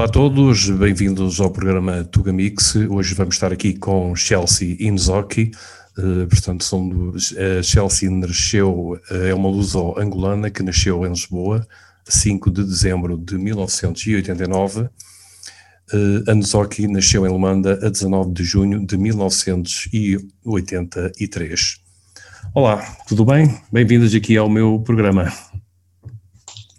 Olá 0.00 0.08
a 0.08 0.12
todos, 0.12 0.70
bem-vindos 0.70 1.42
ao 1.42 1.50
programa 1.50 2.02
Tuga 2.04 2.32
Mix. 2.32 2.74
Hoje 2.74 3.12
vamos 3.12 3.34
estar 3.34 3.52
aqui 3.52 3.74
com 3.74 4.16
Chelsea 4.16 4.78
Inzocchi. 4.80 5.50
Uh, 5.98 6.26
portanto, 6.26 6.64
são, 6.64 6.88
uh, 6.88 7.62
Chelsea 7.62 8.10
nasceu, 8.10 8.92
uh, 8.92 8.98
é 9.26 9.34
uma 9.34 9.50
luso-angolana 9.50 10.50
que 10.50 10.62
nasceu 10.62 11.04
em 11.04 11.10
Lisboa, 11.10 11.68
5 12.06 12.50
de 12.50 12.64
dezembro 12.64 13.18
de 13.18 13.36
1989. 13.36 14.80
Uh, 14.80 14.88
Anzocchi 16.26 16.88
nasceu 16.88 17.26
em 17.26 17.28
Luanda 17.28 17.78
a 17.82 17.90
19 17.90 18.32
de 18.32 18.42
junho 18.42 18.86
de 18.86 18.96
1983. 18.96 21.78
Olá, 22.54 22.96
tudo 23.06 23.26
bem? 23.26 23.54
Bem-vindos 23.70 24.14
aqui 24.14 24.38
ao 24.38 24.48
meu 24.48 24.80
programa. 24.80 25.30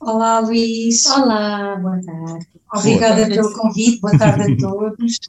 Olá, 0.02 0.40
Luís. 0.40 1.06
Olá, 1.06 1.76
boa 1.76 2.02
tarde. 2.02 2.48
Obrigada 2.74 3.28
pelo 3.28 3.54
convite, 3.54 4.02
boa 4.02 4.18
tarde 4.18 4.54
a 4.54 4.58
todos. 4.58 5.20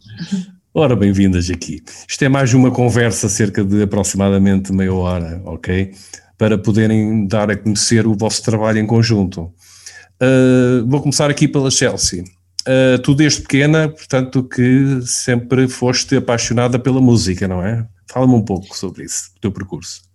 Ora, 0.73 0.97
bem-vindas 0.97 1.51
aqui. 1.51 1.83
Isto 2.09 2.25
é 2.25 2.29
mais 2.31 2.55
uma 2.55 2.71
conversa, 2.71 3.29
cerca 3.29 3.63
de 3.63 3.83
aproximadamente 3.83 4.73
meia 4.73 4.95
hora, 4.95 5.43
ok? 5.45 5.93
Para 6.39 6.57
poderem 6.57 7.27
dar 7.27 7.51
a 7.51 7.57
conhecer 7.57 8.07
o 8.07 8.15
vosso 8.15 8.43
trabalho 8.43 8.79
em 8.79 8.87
conjunto. 8.87 9.53
Uh, 10.23 10.89
vou 10.89 11.03
começar 11.03 11.29
aqui 11.29 11.47
pela 11.47 11.71
Chelsea. 11.71 12.25
Uh, 12.67 12.99
tu 13.03 13.15
desde 13.15 13.43
pequena, 13.43 13.91
portanto, 13.91 14.43
que 14.43 15.03
sempre 15.05 15.69
foste 15.69 16.17
apaixonada 16.17 16.79
pela 16.79 17.01
música, 17.01 17.47
não 17.47 17.63
é? 17.63 17.87
Fala-me 18.11 18.35
um 18.35 18.43
pouco 18.43 18.75
sobre 18.75 19.05
isso, 19.05 19.33
o 19.37 19.41
teu 19.41 19.53
percurso. 19.53 20.12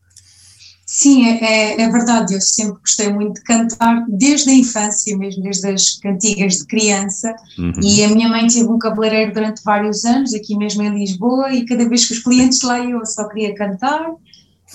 Sim, 0.90 1.26
é, 1.26 1.44
é, 1.44 1.82
é, 1.82 1.90
verdade, 1.90 2.34
eu 2.34 2.40
sempre 2.40 2.80
gostei 2.80 3.12
muito 3.12 3.34
de 3.34 3.44
cantar, 3.44 4.05
desde 4.08 4.50
a 4.50 4.54
infância 4.54 5.18
mesmo, 5.18 5.44
desde 5.44 5.68
as 5.68 6.00
cantigas 6.00 6.59
de 6.59 6.66
criança, 6.66 7.36
uhum. 7.59 7.73
e 7.84 8.05
a 8.05 8.08
minha 8.08 8.30
mãe 8.30 8.48
teve 8.48 8.70
um 8.70 8.80
cabeleireiro 8.80 9.34
durante 9.34 9.62
vários 9.66 10.05
anos, 10.05 10.34
aqui 10.34 10.58
mesmo 10.58 10.81
em 10.84 10.98
Lisboa, 10.98 11.52
e 11.53 11.66
cada 11.66 11.89
vez 11.89 12.06
que 12.06 12.14
os 12.14 12.20
clientes 12.20 12.61
lá 12.61 12.80
eu 12.80 13.06
só 13.06 13.28
queria 13.28 13.53
cantar, 13.53 14.11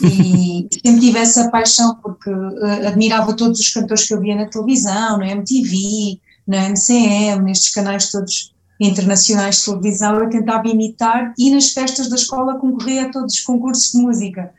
e 0.02 0.68
sempre 0.84 1.00
tive 1.00 1.18
essa 1.18 1.50
paixão 1.50 1.94
porque 2.02 2.28
uh, 2.28 2.86
admirava 2.86 3.34
todos 3.34 3.58
os 3.58 3.70
cantores 3.70 4.06
que 4.06 4.12
eu 4.12 4.20
via 4.20 4.36
na 4.36 4.50
televisão, 4.50 5.16
na 5.16 5.30
MTV, 5.30 6.20
na 6.46 6.68
MCM, 6.68 7.42
nestes 7.42 7.72
canais 7.72 8.10
todos 8.10 8.52
internacionais 8.78 9.56
de 9.56 9.64
televisão, 9.64 10.18
eu 10.18 10.28
tentava 10.28 10.68
imitar 10.68 11.32
e 11.38 11.50
nas 11.50 11.70
festas 11.70 12.10
da 12.10 12.16
escola 12.16 12.58
concorria 12.58 13.06
a 13.06 13.10
todos 13.10 13.34
os 13.34 13.40
concursos 13.40 13.92
de 13.92 13.98
música. 13.98 14.52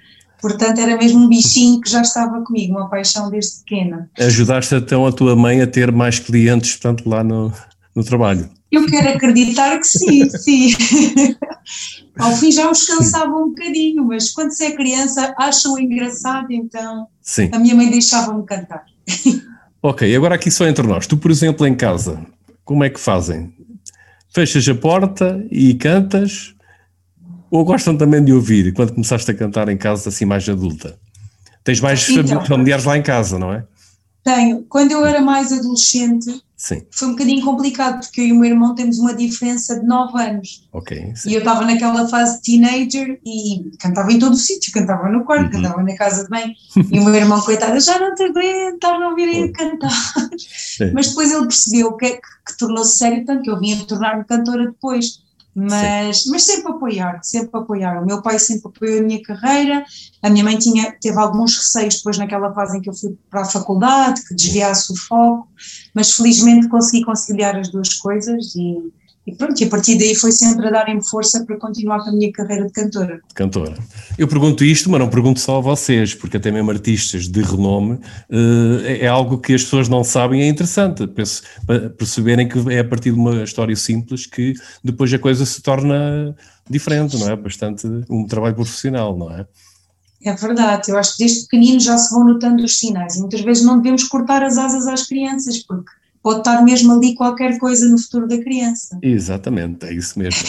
Portanto, 0.44 0.78
era 0.78 0.98
mesmo 0.98 1.24
um 1.24 1.30
bichinho 1.30 1.80
que 1.80 1.90
já 1.90 2.02
estava 2.02 2.42
comigo, 2.42 2.74
uma 2.74 2.90
paixão 2.90 3.30
desde 3.30 3.60
pequena. 3.60 4.10
Ajudaste 4.20 4.76
então 4.76 5.08
a 5.08 5.12
tua 5.14 5.38
mãe 5.38 5.62
a 5.62 5.68
ter 5.68 5.90
mais 5.90 6.20
clientes, 6.20 6.74
portanto, 6.74 7.08
lá 7.08 7.24
no, 7.24 7.50
no 7.96 8.04
trabalho? 8.04 8.50
Eu 8.70 8.86
quero 8.86 9.08
acreditar 9.08 9.80
que 9.80 9.88
sim, 9.88 10.30
sim. 10.30 10.76
Ao 12.20 12.34
fim 12.34 12.52
já 12.52 12.70
os 12.70 12.86
cansava 12.86 13.34
um 13.34 13.52
bocadinho, 13.52 14.04
mas 14.04 14.32
quando 14.32 14.52
se 14.52 14.66
é 14.66 14.76
criança 14.76 15.34
acham 15.40 15.80
engraçado, 15.80 16.52
então 16.52 17.08
sim. 17.22 17.50
a 17.54 17.58
minha 17.58 17.74
mãe 17.74 17.90
deixava-me 17.90 18.46
cantar. 18.46 18.84
Ok, 19.86 20.16
agora 20.16 20.36
aqui 20.36 20.50
só 20.50 20.66
entre 20.66 20.88
nós. 20.88 21.06
Tu, 21.06 21.18
por 21.18 21.30
exemplo, 21.30 21.68
em 21.68 21.76
casa, 21.76 22.26
como 22.64 22.86
é 22.86 22.90
que 22.90 22.98
fazem? 22.98 23.54
Fechas 24.34 24.66
a 24.70 24.74
porta 24.74 25.46
e 25.52 25.74
cantas 25.74 26.53
ou 27.54 27.64
gostam 27.64 27.96
também 27.96 28.24
de 28.24 28.34
ouvir 28.34 28.74
quando 28.74 28.94
começaste 28.94 29.30
a 29.30 29.34
cantar 29.34 29.70
em 29.70 29.78
casa 29.78 30.10
assim 30.10 30.26
mais 30.26 30.50
adulta? 30.50 30.98
Tens 31.64 31.80
mais 31.80 32.10
então, 32.10 32.44
familiares 32.44 32.84
lá 32.84 32.98
em 32.98 33.04
casa, 33.04 33.38
não 33.38 33.54
é? 33.54 33.64
Tenho. 34.24 34.64
Quando 34.64 34.92
eu 34.92 35.06
era 35.06 35.22
mais 35.22 35.54
adolescente, 35.54 36.44
sim. 36.58 36.82
foi 36.90 37.10
um 37.10 37.12
bocadinho 37.12 37.46
complicado, 37.46 38.00
porque 38.00 38.22
eu 38.22 38.26
e 38.26 38.32
o 38.32 38.40
meu 38.40 38.50
irmão 38.50 38.74
temos 38.74 38.98
uma 38.98 39.14
diferença 39.14 39.80
de 39.80 39.86
9 39.86 40.20
anos. 40.20 40.68
Ok. 40.74 41.14
Sim. 41.16 41.30
E 41.30 41.34
eu 41.36 41.40
estava 41.40 41.64
naquela 41.64 42.08
fase 42.08 42.42
teenager 42.42 43.20
e 43.24 43.72
cantava 43.80 44.12
em 44.12 44.18
todo 44.18 44.34
o 44.34 44.38
sítio, 44.38 44.74
cantava 44.74 45.08
no 45.08 45.24
quarto, 45.24 45.56
uhum. 45.56 45.62
cantava 45.62 45.84
na 45.84 45.96
casa 45.96 46.24
de 46.24 46.32
bem. 46.32 46.56
E 46.92 47.00
o 47.00 47.04
meu 47.04 47.14
irmão, 47.14 47.40
coitado, 47.46 47.80
já 47.80 48.00
não 48.00 48.16
te 48.16 48.24
aguento, 48.24 48.84
a 48.84 49.10
ouvir 49.10 49.44
a 49.44 49.52
cantar. 49.52 49.92
Sim. 50.40 50.92
Mas 50.92 51.10
depois 51.10 51.32
ele 51.32 51.46
percebeu 51.46 51.96
que, 51.98 52.14
que, 52.14 52.22
que 52.48 52.58
tornou-se 52.58 52.98
sério, 52.98 53.24
tanto 53.26 53.44
que 53.44 53.52
eu 53.52 53.60
vinha 53.60 53.78
tornar-me 53.86 54.24
cantora 54.24 54.66
depois. 54.66 55.22
Mas, 55.56 56.26
mas 56.26 56.44
sempre 56.44 56.72
apoiar, 56.72 57.20
sempre 57.22 57.52
apoiar. 57.54 58.02
O 58.02 58.06
meu 58.06 58.22
pai 58.22 58.40
sempre 58.40 58.70
apoiou 58.70 59.00
a 59.00 59.04
minha 59.04 59.22
carreira, 59.22 59.86
a 60.22 60.30
minha 60.30 60.44
mãe 60.44 60.58
tinha, 60.58 60.96
teve 61.00 61.18
alguns 61.20 61.56
receios 61.56 61.98
depois 61.98 62.18
naquela 62.18 62.52
fase 62.54 62.78
em 62.78 62.82
que 62.82 62.90
eu 62.90 62.94
fui 62.94 63.16
para 63.30 63.42
a 63.42 63.46
faculdade, 63.46 64.26
que 64.28 64.34
desviasse 64.34 64.92
o 64.92 64.96
foco, 64.96 65.48
mas 65.94 66.12
felizmente 66.12 66.68
consegui 66.68 67.06
conciliar 67.06 67.56
as 67.56 67.70
duas 67.70 67.94
coisas 67.94 68.56
e, 68.56 68.92
e 69.26 69.34
pronto, 69.34 69.60
e 69.62 69.64
a 69.64 69.70
partir 69.70 69.98
daí 69.98 70.14
foi 70.16 70.34
sempre 70.34 70.68
a 70.68 70.72
darem-me 70.72 71.04
força 71.04 71.46
para 71.46 71.58
continuar 71.58 72.04
com 72.04 72.10
a 72.10 72.12
minha 72.12 72.32
carreira 72.32 72.66
de 72.66 72.74
cantora. 72.74 73.22
Cantora. 73.34 73.74
Eu 74.18 74.28
pergunto 74.28 74.66
isto, 74.66 74.90
mas 74.90 75.00
não 75.00 75.10
pergunto 75.10 75.40
só 75.40 75.58
a 75.58 75.62
vocês, 75.62 76.14
porque 76.14 76.36
até 76.36 76.52
mesmo 76.52 76.70
artistas 76.72 77.30
de 77.30 77.42
renome 77.42 78.00
eh, 78.30 79.00
é 79.02 79.08
algo 79.08 79.38
que 79.38 79.54
as 79.54 79.64
pessoas 79.64 79.88
não 79.88 80.04
sabem 80.04 80.42
é 80.42 80.48
interessante. 80.48 81.08
Para 81.08 81.90
perceberem 81.92 82.50
que 82.50 82.60
é 82.74 82.80
a 82.80 82.84
partir 82.84 83.12
de 83.12 83.18
uma 83.18 83.44
história 83.44 83.76
simples 83.78 84.26
que 84.26 84.54
depois 84.84 85.14
a 85.14 85.20
coisa 85.20 85.46
se 85.46 85.62
torna 85.62 86.36
diferente, 86.70 87.18
não 87.18 87.30
é? 87.30 87.36
Bastante 87.38 87.88
um 88.10 88.28
trabalho 88.28 88.56
profissional, 88.56 89.18
não 89.18 89.32
é? 89.32 89.48
É 90.26 90.34
verdade, 90.34 90.90
eu 90.90 90.98
acho 90.98 91.18
que 91.18 91.24
desde 91.24 91.42
pequenino 91.44 91.80
já 91.80 91.98
se 91.98 92.14
vão 92.14 92.26
notando 92.26 92.64
os 92.64 92.78
sinais 92.78 93.16
e 93.16 93.20
muitas 93.20 93.42
vezes 93.42 93.64
não 93.64 93.78
devemos 93.78 94.06
cortar 94.06 94.42
as 94.42 94.58
asas 94.58 94.88
às 94.88 95.06
crianças, 95.06 95.60
porque 95.60 95.92
pode 96.24 96.40
estar 96.40 96.64
mesmo 96.64 96.94
ali 96.94 97.14
qualquer 97.14 97.60
coisa 97.60 97.88
no 97.90 98.00
futuro 98.00 98.28
da 98.28 98.42
criança. 98.42 98.98
Exatamente, 99.02 99.86
é 99.86 99.94
isso 99.94 100.18
mesmo. 100.18 100.48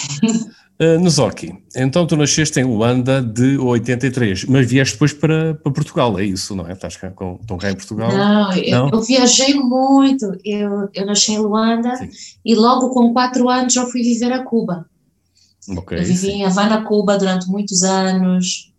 uh, 0.80 0.98
Nozoki, 1.02 1.52
então 1.74 2.06
tu 2.06 2.16
nasceste 2.16 2.60
em 2.60 2.64
Luanda 2.64 3.20
de 3.20 3.58
83, 3.58 4.44
mas 4.44 4.70
vieste 4.70 4.92
depois 4.94 5.12
para, 5.12 5.54
para 5.54 5.72
Portugal, 5.72 6.16
é 6.18 6.24
isso, 6.24 6.54
não 6.54 6.66
é? 6.68 6.72
Estás 6.72 6.96
cá, 6.96 7.10
com, 7.10 7.38
estão 7.40 7.58
cá 7.58 7.72
em 7.72 7.74
Portugal? 7.74 8.10
Não, 8.12 8.50
não? 8.50 8.52
Eu, 8.56 8.90
eu, 8.92 9.02
viajei 9.02 9.54
muito, 9.54 10.38
eu, 10.44 10.88
eu 10.94 11.04
nasci 11.04 11.32
em 11.32 11.38
Luanda 11.38 11.96
sim. 11.96 12.08
e 12.44 12.54
logo 12.54 12.90
com 12.90 13.12
quatro 13.12 13.48
anos 13.50 13.74
eu 13.74 13.86
fui 13.88 14.02
viver 14.02 14.32
a 14.32 14.44
Cuba. 14.44 14.86
Okay, 15.68 15.98
eu 15.98 16.04
vivi 16.04 16.18
sim. 16.18 16.32
em 16.32 16.44
Havana, 16.44 16.84
Cuba 16.84 17.18
durante 17.18 17.48
muitos 17.48 17.82
anos, 17.82 18.72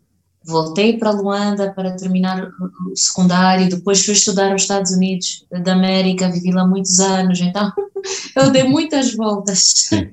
voltei 0.45 0.97
para 0.97 1.11
Luanda 1.11 1.73
para 1.73 1.95
terminar 1.95 2.49
o 2.91 2.95
secundário, 2.95 3.69
depois 3.69 4.05
fui 4.05 4.13
estudar 4.13 4.51
nos 4.51 4.61
Estados 4.61 4.91
Unidos 4.91 5.45
da 5.63 5.73
América, 5.73 6.31
vivi 6.31 6.51
lá 6.51 6.65
muitos 6.65 6.99
anos, 6.99 7.41
então 7.41 7.71
eu 8.35 8.51
dei 8.51 8.63
muitas 8.63 9.13
voltas. 9.13 9.59
Sim. 9.59 10.11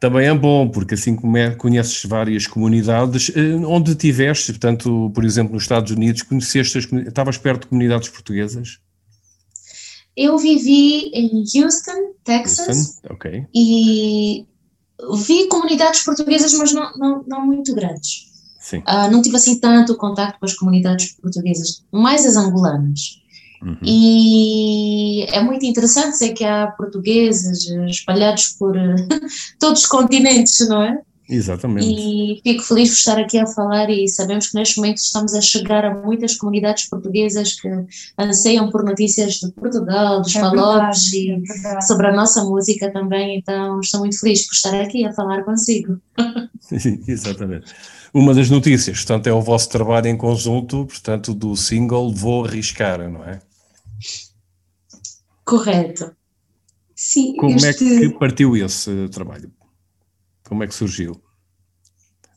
Também 0.00 0.26
é 0.26 0.34
bom, 0.34 0.66
porque 0.66 0.94
assim 0.94 1.14
conheces 1.58 2.02
várias 2.06 2.46
comunidades. 2.46 3.30
Eh, 3.36 3.54
onde 3.66 3.94
tiveste, 3.94 4.52
portanto, 4.52 5.10
por 5.14 5.26
exemplo, 5.26 5.52
nos 5.52 5.64
Estados 5.64 5.92
Unidos, 5.92 6.22
conheceste 6.22 6.78
as, 6.78 6.84
estavas 7.06 7.36
perto 7.36 7.62
de 7.62 7.66
comunidades 7.66 8.08
portuguesas? 8.08 8.78
Eu 10.16 10.38
vivi 10.38 11.10
em 11.12 11.44
Houston, 11.54 12.14
Texas, 12.24 12.68
Houston? 12.68 13.14
Okay. 13.14 13.46
e 13.54 14.46
vi 15.26 15.46
comunidades 15.48 16.02
portuguesas, 16.02 16.54
mas 16.54 16.72
não, 16.72 16.92
não, 16.96 17.24
não 17.26 17.46
muito 17.46 17.74
grandes. 17.74 18.29
Uh, 18.78 19.10
não 19.10 19.22
tive 19.22 19.36
assim 19.36 19.58
tanto 19.58 19.96
contato 19.96 20.38
com 20.38 20.46
as 20.46 20.54
comunidades 20.54 21.12
portuguesas, 21.20 21.84
mais 21.92 22.26
as 22.26 22.36
angolanas. 22.36 23.20
Uhum. 23.62 23.76
E 23.82 25.26
é 25.28 25.42
muito 25.42 25.66
interessante 25.66 26.16
ser 26.16 26.32
que 26.32 26.44
há 26.44 26.68
portugueses 26.68 27.66
espalhados 27.88 28.48
por 28.58 28.74
todos 29.58 29.82
os 29.82 29.86
continentes, 29.86 30.66
não 30.68 30.82
é? 30.82 30.98
Exatamente. 31.30 31.86
E 31.86 32.40
fico 32.42 32.62
feliz 32.64 32.88
por 32.88 32.96
estar 32.96 33.18
aqui 33.18 33.38
a 33.38 33.46
falar 33.46 33.88
e 33.88 34.08
sabemos 34.08 34.48
que 34.48 34.56
neste 34.56 34.78
momento 34.78 34.98
estamos 34.98 35.32
a 35.32 35.40
chegar 35.40 35.84
a 35.84 35.94
muitas 35.94 36.34
comunidades 36.34 36.88
portuguesas 36.88 37.54
que 37.60 37.68
anseiam 38.18 38.68
por 38.68 38.84
notícias 38.84 39.34
de 39.34 39.52
Portugal, 39.52 40.22
dos 40.22 40.34
é 40.34 40.40
palopes 40.40 41.12
e 41.12 41.40
é 41.64 41.80
sobre 41.82 42.08
a 42.08 42.12
nossa 42.12 42.42
música 42.42 42.90
também, 42.90 43.38
então 43.38 43.78
estou 43.78 44.00
muito 44.00 44.18
feliz 44.18 44.44
por 44.46 44.54
estar 44.54 44.80
aqui 44.80 45.04
a 45.04 45.12
falar 45.12 45.44
consigo. 45.44 46.00
Exatamente. 47.06 47.72
Uma 48.12 48.34
das 48.34 48.50
notícias, 48.50 48.98
portanto, 48.98 49.26
é 49.28 49.32
o 49.32 49.40
vosso 49.40 49.68
trabalho 49.68 50.08
em 50.08 50.16
conjunto, 50.16 50.84
portanto, 50.86 51.32
do 51.32 51.56
single 51.56 52.12
Vou 52.12 52.44
Arriscar, 52.44 53.08
não 53.08 53.24
é? 53.24 53.40
Correto. 55.44 56.14
Sim, 56.94 57.36
Como 57.36 57.54
este... 57.56 57.68
é 57.68 58.00
que 58.00 58.18
partiu 58.18 58.56
esse 58.56 59.08
trabalho? 59.08 59.50
Como 60.46 60.64
é 60.64 60.66
que 60.66 60.74
surgiu? 60.74 61.20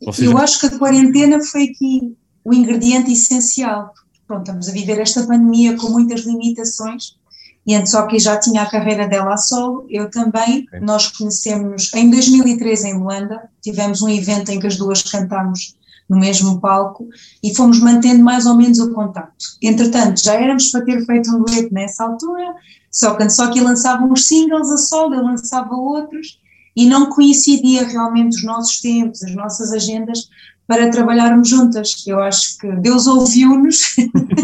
Vocês... 0.06 0.30
Eu 0.30 0.38
acho 0.38 0.60
que 0.60 0.68
a 0.68 0.78
quarentena 0.78 1.44
foi 1.44 1.64
aqui 1.66 2.16
o 2.44 2.54
ingrediente 2.54 3.12
essencial. 3.12 3.94
Pronto, 4.28 4.44
estamos 4.44 4.70
a 4.70 4.72
viver 4.72 5.00
esta 5.00 5.26
pandemia 5.26 5.76
com 5.76 5.90
muitas 5.90 6.22
limitações 6.22 7.18
e 7.66 7.76
antes 7.76 7.92
só 7.92 8.06
que 8.06 8.20
já 8.20 8.38
tinha 8.38 8.62
a 8.62 8.70
carreira 8.70 9.08
dela 9.08 9.34
a 9.34 9.38
solo, 9.38 9.86
eu 9.90 10.10
também, 10.10 10.66
okay. 10.68 10.80
nós 10.82 11.08
conhecemos 11.08 11.92
em 11.94 12.10
2013 12.10 12.90
em 12.90 12.98
Luanda, 12.98 13.50
tivemos 13.62 14.02
um 14.02 14.10
evento 14.10 14.50
em 14.52 14.60
que 14.60 14.68
as 14.68 14.76
duas 14.76 15.02
cantámos 15.02 15.76
no 16.10 16.20
mesmo 16.20 16.60
palco 16.60 17.08
e 17.42 17.56
fomos 17.56 17.80
mantendo 17.80 18.24
mais 18.24 18.46
ou 18.46 18.56
menos 18.56 18.80
o 18.80 18.94
contacto. 18.94 19.46
Entretanto, 19.62 20.22
já 20.22 20.34
éramos 20.34 20.70
para 20.70 20.84
ter 20.84 21.06
feito 21.06 21.32
um 21.32 21.44
dueto 21.44 21.74
nessa 21.74 22.04
altura, 22.04 22.54
só 22.92 23.16
que 23.16 23.30
só 23.30 23.50
que 23.50 23.62
lançava 23.62 24.04
uns 24.04 24.28
singles 24.28 24.70
a 24.70 24.78
solo, 24.78 25.16
eu 25.16 25.24
lançava 25.24 25.74
outros 25.74 26.40
e 26.76 26.86
não 26.86 27.10
coincidia 27.10 27.88
realmente 27.88 28.36
os 28.36 28.44
nossos 28.44 28.82
tempos, 28.82 29.24
as 29.24 29.34
nossas 29.34 29.72
agendas 29.72 30.28
para 30.74 30.90
trabalharmos 30.90 31.48
juntas. 31.48 32.04
Eu 32.08 32.20
acho 32.20 32.58
que 32.58 32.68
Deus 32.78 33.06
ouviu-nos 33.06 33.96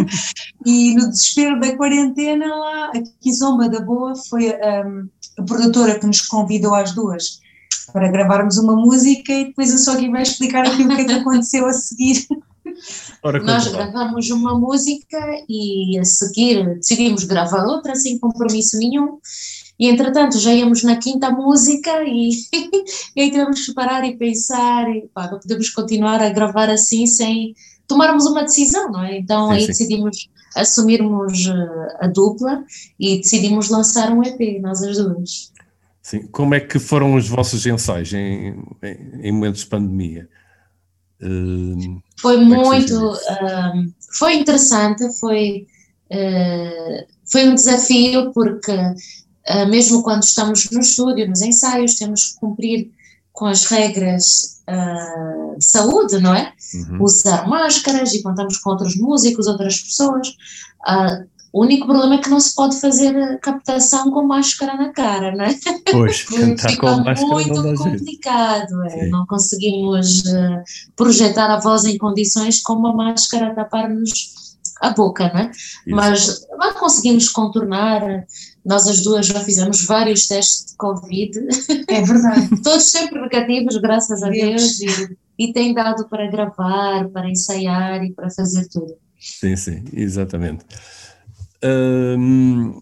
e 0.63 0.93
no 0.93 1.09
desespero 1.09 1.59
da 1.59 1.75
quarentena 1.75 2.45
lá, 2.45 2.91
a 2.95 3.01
Kizomba 3.19 3.67
da 3.67 3.81
Boa 3.81 4.13
foi 4.29 4.49
um, 4.49 5.09
a 5.39 5.43
produtora 5.43 5.99
que 5.99 6.05
nos 6.05 6.21
convidou 6.21 6.75
às 6.75 6.93
duas 6.93 7.39
para 7.91 8.11
gravarmos 8.11 8.59
uma 8.59 8.75
música 8.75 9.33
e 9.33 9.45
depois 9.45 9.73
a 9.73 9.77
Sogi 9.79 10.09
vai 10.09 10.21
explicar 10.21 10.67
aquilo 10.67 10.95
que, 10.95 11.01
é 11.01 11.05
que 11.05 11.13
aconteceu 11.13 11.65
a 11.65 11.73
seguir. 11.73 12.27
Ora, 13.23 13.41
Nós 13.41 13.67
gravamos 13.67 14.29
uma 14.29 14.57
música 14.57 15.17
e 15.49 15.97
a 15.97 16.05
seguir 16.05 16.75
decidimos 16.75 17.23
gravar 17.23 17.65
outra 17.65 17.95
sem 17.95 18.19
compromisso 18.19 18.77
nenhum. 18.77 19.17
E 19.79 19.87
entretanto 19.87 20.37
já 20.37 20.53
íamos 20.53 20.83
na 20.83 20.97
quinta 20.97 21.31
música 21.31 22.03
e, 22.03 22.31
e 23.15 23.21
aí 23.21 23.31
tivemos 23.31 23.65
que 23.65 23.73
parar 23.73 24.03
e 24.05 24.17
pensar, 24.17 24.89
e 24.89 25.07
pá, 25.13 25.31
não 25.31 25.39
podemos 25.39 25.69
continuar 25.69 26.21
a 26.21 26.29
gravar 26.29 26.69
assim 26.69 27.07
sem 27.07 27.55
tomarmos 27.87 28.25
uma 28.25 28.43
decisão, 28.43 28.91
não 28.91 29.03
é? 29.03 29.17
Então 29.17 29.47
sim, 29.47 29.53
aí 29.53 29.61
sim. 29.61 29.67
decidimos 29.67 30.29
assumirmos 30.55 31.47
eh, 31.47 31.97
a 32.01 32.07
dupla 32.07 32.63
e 32.99 33.17
decidimos 33.17 33.69
lançar 33.69 34.11
um 34.11 34.23
EP, 34.23 34.61
nós 34.61 34.81
as 34.83 34.97
duas. 34.97 35.51
Sim, 36.01 36.27
como 36.31 36.55
é 36.55 36.59
que 36.59 36.79
foram 36.79 37.15
os 37.15 37.27
vossos 37.27 37.65
ensaios 37.65 38.13
em, 38.13 38.55
em, 38.81 39.21
em 39.21 39.31
momentos 39.31 39.61
de 39.61 39.67
pandemia? 39.67 40.27
Uh, 41.21 42.01
foi 42.19 42.35
é 42.35 42.39
muito, 42.39 43.11
uh, 43.11 43.93
foi 44.17 44.35
interessante, 44.35 45.03
foi, 45.19 45.67
uh, 46.11 47.05
foi 47.29 47.49
um 47.49 47.55
desafio 47.55 48.31
porque 48.31 48.71
mesmo 49.69 50.03
quando 50.03 50.23
estamos 50.23 50.69
no 50.71 50.79
estúdio, 50.79 51.27
nos 51.27 51.41
ensaios, 51.41 51.95
temos 51.95 52.27
que 52.27 52.39
cumprir 52.39 52.91
com 53.31 53.45
as 53.45 53.65
regras 53.65 54.61
de 55.57 55.65
saúde, 55.65 56.19
não 56.19 56.35
é? 56.35 56.53
Uhum. 56.73 57.03
Usar 57.03 57.47
máscaras 57.47 58.13
e 58.13 58.21
contamos 58.21 58.57
com 58.57 58.69
outros 58.71 58.95
músicos, 58.95 59.47
outras 59.47 59.79
pessoas. 59.79 60.35
O 61.51 61.63
único 61.63 61.87
problema 61.87 62.15
é 62.15 62.17
que 62.19 62.29
não 62.29 62.39
se 62.39 62.53
pode 62.53 62.79
fazer 62.79 63.39
captação 63.39 64.11
com 64.11 64.23
máscara 64.23 64.75
na 64.75 64.93
cara, 64.93 65.35
não 65.35 65.45
é? 65.45 65.55
Pois, 65.91 66.21
cantar 66.29 66.69
Fica 66.69 66.81
com 66.81 67.03
máscara 67.03 67.27
muito 67.27 67.63
não 67.63 67.75
complicado, 67.75 68.83
é? 68.83 69.07
não 69.07 69.25
conseguimos 69.25 70.19
uh, 70.25 70.63
projetar 70.95 71.51
a 71.51 71.59
voz 71.59 71.85
em 71.85 71.97
condições 71.97 72.61
com 72.61 72.73
uma 72.73 72.93
máscara 72.93 73.47
a 73.47 73.55
tapar-nos 73.55 74.37
a 74.79 74.91
boca, 74.91 75.29
não 75.33 75.41
é? 75.41 75.51
Mas, 75.87 76.45
mas 76.57 76.77
conseguimos 76.77 77.27
contornar, 77.29 78.25
nós 78.65 78.87
as 78.87 79.01
duas 79.01 79.25
já 79.25 79.39
fizemos 79.41 79.85
vários 79.85 80.27
testes 80.27 80.71
de 80.71 80.77
Covid. 80.77 81.39
É 81.87 82.01
verdade. 82.01 82.61
Todos 82.61 82.89
sempre 82.89 83.21
negativos, 83.21 83.77
graças 83.77 84.21
a 84.23 84.29
Deus, 84.29 84.77
Deus 84.77 84.99
e, 85.37 85.47
e 85.49 85.53
tem 85.53 85.73
dado 85.73 86.07
para 86.07 86.29
gravar, 86.29 87.07
para 87.09 87.29
ensaiar 87.29 88.03
e 88.03 88.11
para 88.13 88.29
fazer 88.29 88.67
tudo. 88.69 88.95
Sim, 89.19 89.55
sim, 89.55 89.83
exatamente. 89.93 90.65
Hum, 91.63 92.79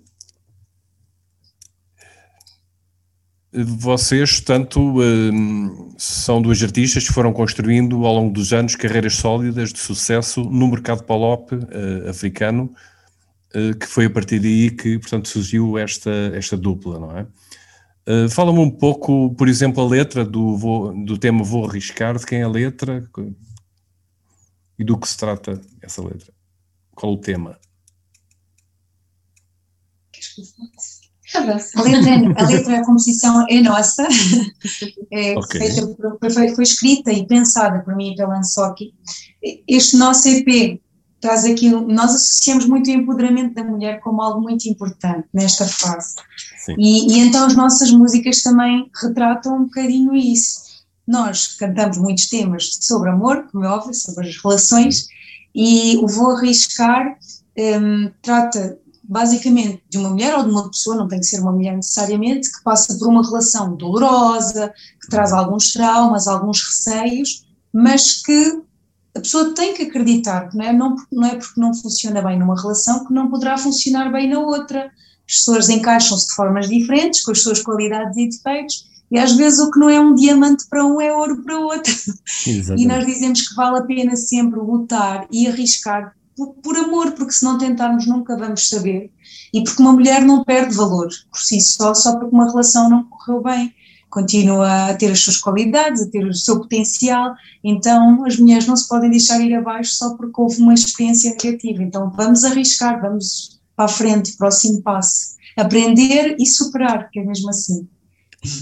vocês, 3.52 4.40
tanto 4.42 4.80
hum, 5.02 5.96
são 5.98 6.42
dois 6.42 6.62
artistas 6.62 7.08
que 7.08 7.14
foram 7.14 7.34
construindo 7.34 8.06
ao 8.06 8.14
longo 8.14 8.34
dos 8.34 8.54
anos 8.54 8.76
carreiras 8.76 9.16
sólidas 9.16 9.74
de 9.74 9.80
sucesso 9.80 10.44
no 10.44 10.68
mercado 10.68 11.04
pop 11.04 11.56
uh, 11.56 12.10
africano, 12.10 12.66
uh, 12.66 12.97
que 13.80 13.86
foi 13.86 14.06
a 14.06 14.10
partir 14.10 14.40
daí 14.40 14.72
que, 14.72 15.00
portanto, 15.00 15.28
surgiu 15.28 15.78
esta, 15.78 16.12
esta 16.34 16.58
dupla, 16.58 17.00
não 17.00 17.18
é? 17.18 17.28
Uh, 18.08 18.30
Fala-me 18.30 18.60
um 18.60 18.72
pouco, 18.72 19.34
por 19.36 19.50
exemplo, 19.50 19.84
a 19.84 19.88
letra 19.88 20.24
do, 20.24 20.56
vou, 20.56 20.94
do 21.06 21.18
tema 21.18 21.44
Vou 21.44 21.66
Arriscar, 21.66 22.18
de 22.18 22.26
quem 22.26 22.40
é 22.40 22.44
a 22.44 22.50
letra 22.50 23.04
e 24.80 24.84
do 24.84 24.98
que 24.98 25.08
se 25.08 25.18
trata 25.18 25.60
essa 25.82 26.02
letra. 26.02 26.32
Qual 26.96 27.14
o 27.14 27.18
tema? 27.18 27.60
A 31.36 31.82
letra, 31.82 32.34
a 32.38 32.48
letra, 32.48 32.80
a 32.80 32.86
composição 32.86 33.46
é 33.50 33.62
nossa, 33.62 34.08
é 35.12 35.38
okay. 35.38 35.60
feita, 35.60 35.96
foi, 36.32 36.56
foi, 36.56 36.64
escrita 36.64 37.12
e 37.12 37.28
pensada 37.28 37.82
por 37.82 37.96
mim 37.98 38.14
e 38.14 38.16
pela 38.16 38.38
Ansoki. 38.38 38.94
Este 39.68 39.98
nosso 39.98 40.30
EP 40.30 40.82
traz 41.20 41.46
aqui, 41.46 41.70
nós 41.70 42.16
associamos 42.16 42.66
muito 42.66 42.88
o 42.88 42.94
empoderamento 42.94 43.54
da 43.54 43.64
mulher 43.64 44.00
como 44.02 44.22
algo 44.22 44.42
muito 44.42 44.68
importante 44.68 45.28
nesta 45.34 45.66
fase. 45.66 46.16
E, 46.78 47.14
e, 47.14 47.20
então 47.20 47.46
as 47.46 47.56
nossas 47.56 47.92
músicas 47.92 48.42
também 48.42 48.90
retratam 49.02 49.58
um 49.58 49.64
bocadinho 49.64 50.16
isso. 50.16 50.68
Nós 51.08 51.56
cantamos 51.56 51.98
muitos 51.98 52.28
temas 52.28 52.78
sobre 52.82 53.10
amor, 53.10 53.48
como 53.52 53.64
é 53.64 53.70
óbvio, 53.70 53.94
sobre 53.94 54.28
as 54.28 54.38
relações, 54.42 55.08
e 55.56 55.98
o 55.98 56.08
Vou 56.08 56.32
Arriscar 56.32 57.18
um, 57.58 58.12
trata 58.22 58.78
basicamente 59.08 59.82
de 59.90 59.98
uma 59.98 60.10
mulher 60.10 60.36
ou 60.36 60.44
de 60.44 60.50
uma 60.50 60.70
pessoa, 60.70 60.98
não 60.98 61.08
tem 61.08 61.20
que 61.20 61.26
ser 61.26 61.40
uma 61.40 61.54
mulher 61.54 61.76
necessariamente, 61.76 62.52
que 62.52 62.62
passa 62.62 62.98
por 62.98 63.08
uma 63.08 63.26
relação 63.26 63.76
dolorosa, 63.76 64.74
que 65.02 65.10
traz 65.10 65.32
alguns 65.32 65.72
traumas, 65.72 66.28
alguns 66.28 66.62
receios, 66.62 67.48
mas 67.74 68.22
que 68.22 68.62
a 69.18 69.22
pessoa 69.22 69.54
tem 69.54 69.74
que 69.74 69.84
acreditar, 69.84 70.50
não 70.54 70.64
é? 70.64 70.72
Não, 70.72 70.96
não 71.12 71.28
é 71.28 71.36
porque 71.36 71.60
não 71.60 71.74
funciona 71.74 72.22
bem 72.22 72.38
numa 72.38 72.60
relação 72.60 73.06
que 73.06 73.14
não 73.14 73.30
poderá 73.30 73.58
funcionar 73.58 74.12
bem 74.12 74.30
na 74.30 74.40
outra. 74.40 74.92
As 75.28 75.38
pessoas 75.38 75.70
encaixam-se 75.70 76.28
de 76.28 76.34
formas 76.36 76.70
diferentes, 76.70 77.22
com 77.22 77.32
as 77.32 77.42
suas 77.42 77.62
qualidades 77.62 78.16
e 78.16 78.30
defeitos, 78.30 78.88
e 79.10 79.18
às 79.18 79.34
vezes 79.34 79.60
o 79.60 79.72
que 79.72 79.80
não 79.80 79.90
é 79.90 80.00
um 80.00 80.14
diamante 80.14 80.66
para 80.70 80.86
um 80.86 81.02
é 81.02 81.12
ouro 81.12 81.44
para 81.44 81.60
o 81.60 81.64
outro. 81.64 81.92
Exatamente. 82.46 82.84
E 82.84 82.88
nós 82.88 83.06
dizemos 83.06 83.48
que 83.48 83.56
vale 83.56 83.80
a 83.80 83.82
pena 83.82 84.16
sempre 84.16 84.60
lutar 84.60 85.28
e 85.32 85.48
arriscar 85.48 86.14
por, 86.36 86.54
por, 86.56 86.78
amor, 86.78 87.12
porque 87.14 87.32
se 87.32 87.44
não 87.44 87.58
tentarmos 87.58 88.06
nunca 88.06 88.38
vamos 88.38 88.70
saber, 88.70 89.10
e 89.52 89.64
porque 89.64 89.82
uma 89.82 89.94
mulher 89.94 90.22
não 90.22 90.44
perde 90.44 90.76
valor 90.76 91.10
por 91.32 91.40
si 91.40 91.60
só, 91.60 91.96
só 91.96 92.20
porque 92.20 92.36
uma 92.36 92.48
relação 92.48 92.90
não 92.90 93.06
correu 93.06 93.42
bem, 93.42 93.74
continua 94.10 94.90
a 94.90 94.96
ter 94.96 95.12
as 95.12 95.20
suas 95.20 95.38
qualidades, 95.38 96.02
a 96.02 96.10
ter 96.10 96.26
o 96.26 96.34
seu 96.34 96.60
potencial, 96.60 97.36
então 97.64 98.26
as 98.26 98.38
mulheres 98.38 98.66
não 98.66 98.76
se 98.76 98.88
podem 98.88 99.10
deixar 99.10 99.40
ir 99.42 99.54
abaixo 99.54 99.94
só 99.94 100.16
porque 100.16 100.40
houve 100.40 100.62
uma 100.62 100.74
experiência 100.74 101.32
negativa, 101.32 101.84
então 101.84 102.12
vamos 102.12 102.44
arriscar, 102.44 103.02
vamos 103.02 103.60
para 103.76 103.86
a 103.86 103.90
frente, 103.90 104.36
próximo 104.38 104.82
passo, 104.82 105.36
aprender 105.56 106.36
e 106.40 106.46
superar, 106.46 107.10
que 107.12 107.20
é 107.20 107.24
mesmo 107.24 107.50
assim. 107.50 107.88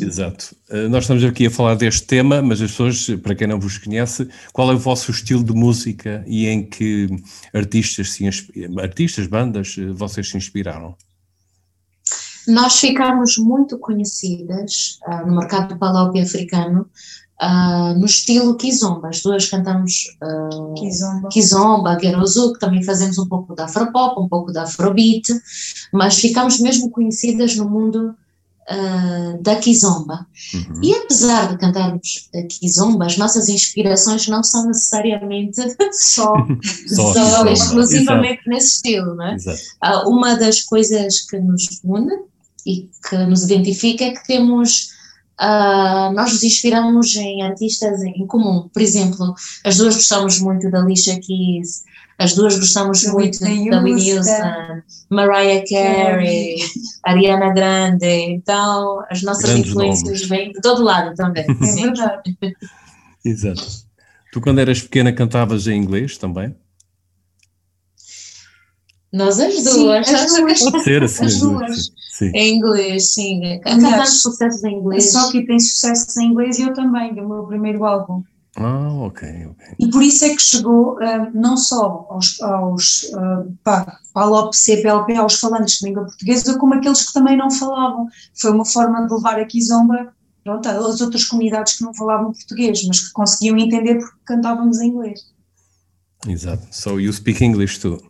Exato. 0.01 0.55
Uh, 0.69 0.89
nós 0.89 1.03
estamos 1.03 1.23
aqui 1.23 1.47
a 1.47 1.51
falar 1.51 1.75
deste 1.75 2.07
tema, 2.07 2.41
mas 2.41 2.61
as 2.61 2.71
pessoas, 2.71 3.07
para 3.21 3.35
quem 3.35 3.47
não 3.47 3.59
vos 3.59 3.77
conhece, 3.77 4.27
qual 4.51 4.71
é 4.71 4.73
o 4.73 4.79
vosso 4.79 5.11
estilo 5.11 5.43
de 5.43 5.53
música 5.53 6.23
e 6.25 6.47
em 6.47 6.63
que 6.63 7.07
artistas, 7.53 8.17
artistas 8.81 9.27
bandas, 9.27 9.75
eh, 9.77 9.91
vocês 9.91 10.29
se 10.29 10.37
inspiraram? 10.37 10.95
Nós 12.47 12.79
ficámos 12.79 13.37
muito 13.37 13.77
conhecidas 13.79 14.99
uh, 15.07 15.27
no 15.27 15.35
mercado 15.35 15.77
palop 15.77 16.19
africano 16.19 16.87
uh, 17.41 17.97
no 17.97 18.05
estilo 18.05 18.55
Kizomba. 18.55 19.09
As 19.09 19.21
duas 19.21 19.47
cantamos 19.49 20.17
uh, 20.21 20.73
Kizomba, 20.75 21.29
Kizomba 21.29 21.99
Gerozu, 21.99 22.53
que 22.53 22.59
também 22.59 22.83
fazemos 22.83 23.17
um 23.17 23.27
pouco 23.27 23.55
da 23.55 23.65
afropop, 23.65 24.19
um 24.19 24.27
pouco 24.27 24.51
da 24.51 24.63
afrobeat, 24.63 25.23
mas 25.91 26.17
ficámos 26.17 26.59
mesmo 26.59 26.89
conhecidas 26.89 27.55
no 27.55 27.69
mundo 27.69 28.15
uh, 28.69 29.41
da 29.41 29.55
Kizomba. 29.57 30.25
Uhum. 30.53 30.81
E 30.83 30.93
apesar 30.95 31.51
de 31.51 31.57
cantarmos 31.57 32.29
Kizomba, 32.49 33.05
as 33.05 33.17
nossas 33.17 33.49
inspirações 33.49 34.27
não 34.27 34.43
são 34.43 34.67
necessariamente 34.67 35.61
só, 35.91 36.35
só, 36.87 37.13
só 37.13 37.47
exclusivamente 37.47 38.41
Exato. 38.41 38.49
nesse 38.49 38.67
estilo, 38.75 39.15
não 39.15 39.25
é? 39.25 39.35
Uh, 39.35 40.09
uma 40.09 40.35
das 40.35 40.61
coisas 40.61 41.21
que 41.21 41.39
nos 41.39 41.81
une 41.83 42.13
e 42.65 42.89
que 43.07 43.17
nos 43.25 43.43
identifica 43.43 44.05
é 44.05 44.11
que 44.11 44.25
temos 44.25 44.95
Uh, 45.37 46.13
nós 46.13 46.31
nos 46.31 46.43
inspiramos 46.43 47.13
em 47.17 47.43
artistas 47.43 48.01
em 48.01 48.25
comum. 48.25 48.69
Por 48.71 48.81
exemplo, 48.81 49.35
as 49.65 49.75
duas 49.75 49.95
gostamos 49.95 50.39
muito 50.39 50.71
da 50.71 50.79
Alicia 50.79 51.19
Keys, 51.19 51.83
as 52.17 52.33
duas 52.33 52.57
gostamos 52.57 53.03
muito 53.03 53.41
da 53.41 53.81
Whitney 53.81 54.13
Houston, 54.13 54.81
Mariah 55.09 55.65
Carey, 55.69 56.55
Ariana 57.03 57.53
Grande, 57.53 58.05
então 58.05 59.03
as 59.09 59.21
nossas 59.23 59.49
Grandes 59.49 59.71
influências 59.71 60.21
nomes. 60.21 60.29
vêm 60.29 60.51
de 60.53 60.61
todo 60.61 60.81
lado 60.81 61.13
também. 61.15 61.45
É 61.51 61.81
verdade. 61.81 62.37
Exato. 63.25 63.65
Tu 64.31 64.39
quando 64.39 64.59
eras 64.59 64.81
pequena 64.81 65.11
cantavas 65.11 65.67
em 65.67 65.77
inglês 65.77 66.17
também? 66.17 66.55
Nós 69.11 69.39
as 69.39 69.63
duas. 69.63 70.07
Sim, 70.07 70.15
as 70.15 70.33
duas. 70.33 70.59
Pode 70.61 70.83
ser 70.83 71.03
assim. 71.03 71.25
As 71.25 71.39
duas. 71.39 71.91
Sim. 72.15 72.31
Em 72.33 72.55
inglês, 72.55 73.13
sim. 73.13 73.59
Cantamos 73.59 74.21
sucessos 74.21 74.63
em 74.63 74.75
inglês. 74.75 75.11
Só 75.11 75.29
que 75.29 75.45
tem 75.45 75.59
sucessos 75.59 76.15
em 76.15 76.27
inglês 76.27 76.57
e 76.57 76.61
eu 76.61 76.73
também, 76.73 77.13
do 77.13 77.27
meu 77.27 77.43
primeiro 77.43 77.83
álbum. 77.83 78.23
Ah, 78.55 78.89
ok, 79.01 79.47
ok. 79.47 79.75
E 79.77 79.89
por 79.89 80.01
isso 80.01 80.23
é 80.23 80.29
que 80.29 80.41
chegou 80.41 80.93
uh, 80.93 81.29
não 81.33 81.57
só 81.57 82.07
aos, 82.09 82.41
aos 82.41 83.03
uh, 83.11 83.53
pá, 83.65 83.99
à 84.13 84.23
LOP, 84.23 84.55
CPLP, 84.55 85.13
aos 85.17 85.37
falantes 85.37 85.79
de 85.79 85.87
língua 85.87 86.05
portuguesa, 86.05 86.57
como 86.57 86.75
aqueles 86.75 87.05
que 87.05 87.11
também 87.11 87.35
não 87.35 87.51
falavam. 87.51 88.07
Foi 88.33 88.51
uma 88.51 88.63
forma 88.63 89.05
de 89.05 89.13
levar 89.13 89.37
aqui 89.37 89.61
zomba 89.61 90.13
pronto, 90.41 90.69
às 90.69 91.01
outras 91.01 91.25
comunidades 91.25 91.77
que 91.77 91.83
não 91.83 91.93
falavam 91.93 92.31
português, 92.31 92.81
mas 92.87 93.01
que 93.01 93.11
conseguiam 93.11 93.57
entender 93.57 93.95
porque 93.95 94.15
cantávamos 94.23 94.79
em 94.79 94.87
inglês. 94.87 95.19
Exato. 96.25 96.65
So 96.71 96.97
you 96.97 97.11
speak 97.11 97.43
English 97.43 97.81
too? 97.81 98.01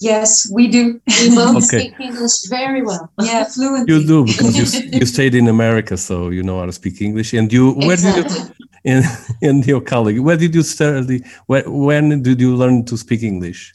Yes, 0.00 0.50
we 0.50 0.66
do. 0.68 1.00
We 1.20 1.34
both 1.34 1.56
okay. 1.64 1.64
speak 1.64 2.00
English 2.00 2.48
very 2.48 2.82
well. 2.82 3.12
Yeah, 3.20 3.44
fluently. 3.44 3.94
You 3.94 4.06
do 4.06 4.24
because 4.24 4.56
you, 4.56 4.90
you 4.98 5.06
stayed 5.06 5.34
in 5.34 5.46
America, 5.48 5.96
so 5.98 6.30
you 6.30 6.42
know 6.42 6.58
how 6.58 6.66
to 6.66 6.72
speak 6.72 7.02
English. 7.02 7.34
And 7.34 7.52
you, 7.52 7.72
where 7.72 7.92
exactly. 7.92 8.22
did 8.22 8.32
you, 8.32 8.66
and, 8.84 9.04
and 9.42 9.66
your 9.66 9.82
colleague, 9.82 10.20
where 10.20 10.38
did 10.38 10.54
you 10.54 10.62
study? 10.62 11.22
Where, 11.46 11.64
when 11.66 12.22
did 12.22 12.40
you 12.40 12.56
learn 12.56 12.86
to 12.86 12.96
speak 12.96 13.22
English? 13.22 13.74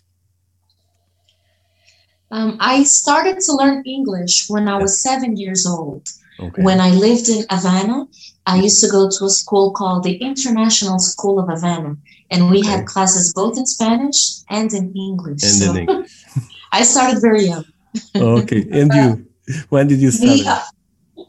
Um, 2.32 2.58
I 2.60 2.84
started 2.84 3.40
to 3.42 3.54
learn 3.54 3.84
English 3.86 4.50
when 4.50 4.68
I 4.68 4.78
was 4.78 5.02
seven 5.02 5.38
years 5.38 5.68
old. 5.68 6.10
Okay. 6.40 6.64
When 6.64 6.82
I 6.82 6.90
lived 6.90 7.30
in 7.30 7.46
Havana, 7.50 8.08
I 8.48 8.60
used 8.62 8.84
to 8.84 8.90
go 8.90 9.10
to 9.10 9.26
a 9.26 9.30
school 9.30 9.72
called 9.72 10.04
the 10.04 10.16
International 10.18 11.00
School 11.00 11.40
of 11.40 11.50
Havana, 11.50 11.96
and 12.32 12.50
we 12.50 12.60
okay. 12.60 12.70
had 12.70 12.86
classes 12.86 13.34
both 13.34 13.58
in 13.58 13.66
Spanish 13.66 14.42
and 14.50 14.72
in 14.74 14.94
English. 14.96 15.44
And 15.44 15.52
so 15.52 15.72
in 15.72 15.78
English. 15.78 16.26
I 16.72 16.84
started 16.84 17.22
very 17.22 17.46
young. 17.46 17.66
okay, 18.16 18.68
and 18.72 18.94
you? 18.94 19.28
When 19.70 19.88
did 19.88 20.00
you 20.00 20.12
start? 20.12 20.42
Uh, 20.46 20.64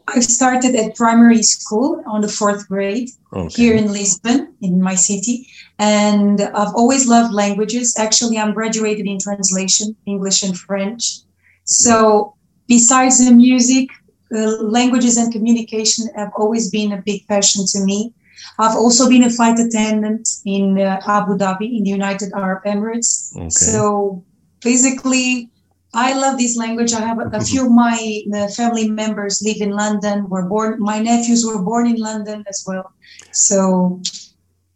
I 0.07 0.19
started 0.21 0.73
at 0.75 0.95
primary 0.95 1.43
school 1.43 2.03
on 2.07 2.21
the 2.21 2.27
fourth 2.27 2.67
grade 2.67 3.09
okay. 3.33 3.53
here 3.61 3.75
in 3.75 3.91
Lisbon, 3.91 4.53
in 4.61 4.81
my 4.81 4.95
city. 4.95 5.47
And 5.79 6.41
I've 6.41 6.73
always 6.75 7.07
loved 7.07 7.33
languages. 7.33 7.95
Actually, 7.97 8.37
I'm 8.37 8.53
graduated 8.53 9.05
in 9.05 9.19
translation, 9.19 9.95
English 10.05 10.43
and 10.43 10.57
French. 10.57 11.19
So, 11.65 12.35
besides 12.67 13.23
the 13.23 13.33
music, 13.33 13.89
uh, 14.33 14.61
languages 14.61 15.17
and 15.17 15.31
communication 15.31 16.07
have 16.15 16.31
always 16.37 16.69
been 16.71 16.93
a 16.93 17.01
big 17.01 17.27
passion 17.27 17.65
to 17.73 17.79
me. 17.85 18.13
I've 18.59 18.75
also 18.75 19.09
been 19.09 19.23
a 19.23 19.29
flight 19.29 19.59
attendant 19.59 20.27
in 20.45 20.79
uh, 20.79 20.99
Abu 21.07 21.37
Dhabi 21.37 21.77
in 21.77 21.83
the 21.83 21.89
United 21.89 22.31
Arab 22.33 22.63
Emirates. 22.65 23.35
Okay. 23.35 23.49
So 23.49 24.23
basically, 24.61 25.49
I 25.93 26.13
love 26.13 26.37
this 26.37 26.57
language. 26.57 26.93
I 26.93 27.01
have 27.01 27.19
a, 27.19 27.29
a 27.33 27.41
few 27.49 27.65
of 27.65 27.71
my 27.71 28.21
uh, 28.33 28.47
family 28.49 28.89
members 28.89 29.41
live 29.41 29.61
in 29.61 29.71
London. 29.71 30.29
Were 30.29 30.47
born. 30.47 30.79
My 30.79 30.99
nephews 30.99 31.45
were 31.45 31.61
born 31.61 31.87
in 31.87 31.97
London 31.97 32.43
as 32.47 32.63
well. 32.67 32.93
So 33.31 34.01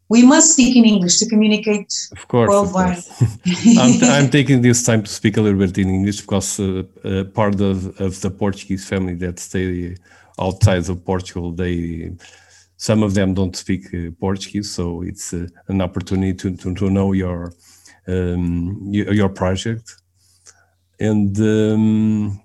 we 0.09 0.25
must 0.25 0.47
speak 0.53 0.75
in 0.75 0.85
English 0.93 1.15
to 1.19 1.25
communicate 1.33 1.91
of 2.11 2.27
course, 2.27 2.49
worldwide. 2.49 2.97
Of 2.97 3.05
course. 3.17 3.77
I'm, 3.83 3.93
I'm, 4.15 4.29
taking 4.29 4.61
this 4.61 4.83
time 4.83 5.03
to 5.03 5.11
speak 5.19 5.37
a 5.37 5.41
little 5.41 5.59
bit 5.59 5.77
in 5.77 5.89
English 5.89 6.19
because 6.21 6.59
uh, 6.59 6.83
uh, 7.03 7.23
part 7.39 7.61
of, 7.61 7.77
of 8.01 8.19
the 8.23 8.29
Portuguese 8.29 8.83
family 8.87 9.15
that 9.23 9.39
stay 9.39 9.95
outside 10.37 10.89
of 10.89 11.05
Portugal, 11.05 11.51
they 11.51 12.11
some 12.81 13.03
of 13.03 13.13
them 13.13 13.35
don't 13.35 13.55
speak 13.55 13.93
uh, 13.93 14.09
Portuguese, 14.19 14.71
so 14.71 15.03
it's 15.03 15.35
uh, 15.35 15.45
an 15.67 15.81
opportunity 15.81 16.33
to, 16.33 16.57
to, 16.57 16.73
to 16.73 16.89
know 16.89 17.11
your, 17.11 17.53
um, 18.07 18.79
your, 18.89 19.13
your 19.13 19.29
project. 19.29 19.97
And 20.99 21.39
um, 21.39 22.41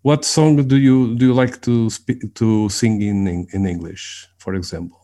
what 0.00 0.24
song 0.24 0.66
do 0.66 0.76
you 0.78 1.14
do 1.18 1.26
you 1.26 1.34
like 1.34 1.60
to 1.62 1.90
speak 1.90 2.34
to 2.36 2.70
sing 2.70 3.02
in 3.02 3.46
in 3.52 3.66
English, 3.66 4.26
for 4.38 4.54
example? 4.54 4.98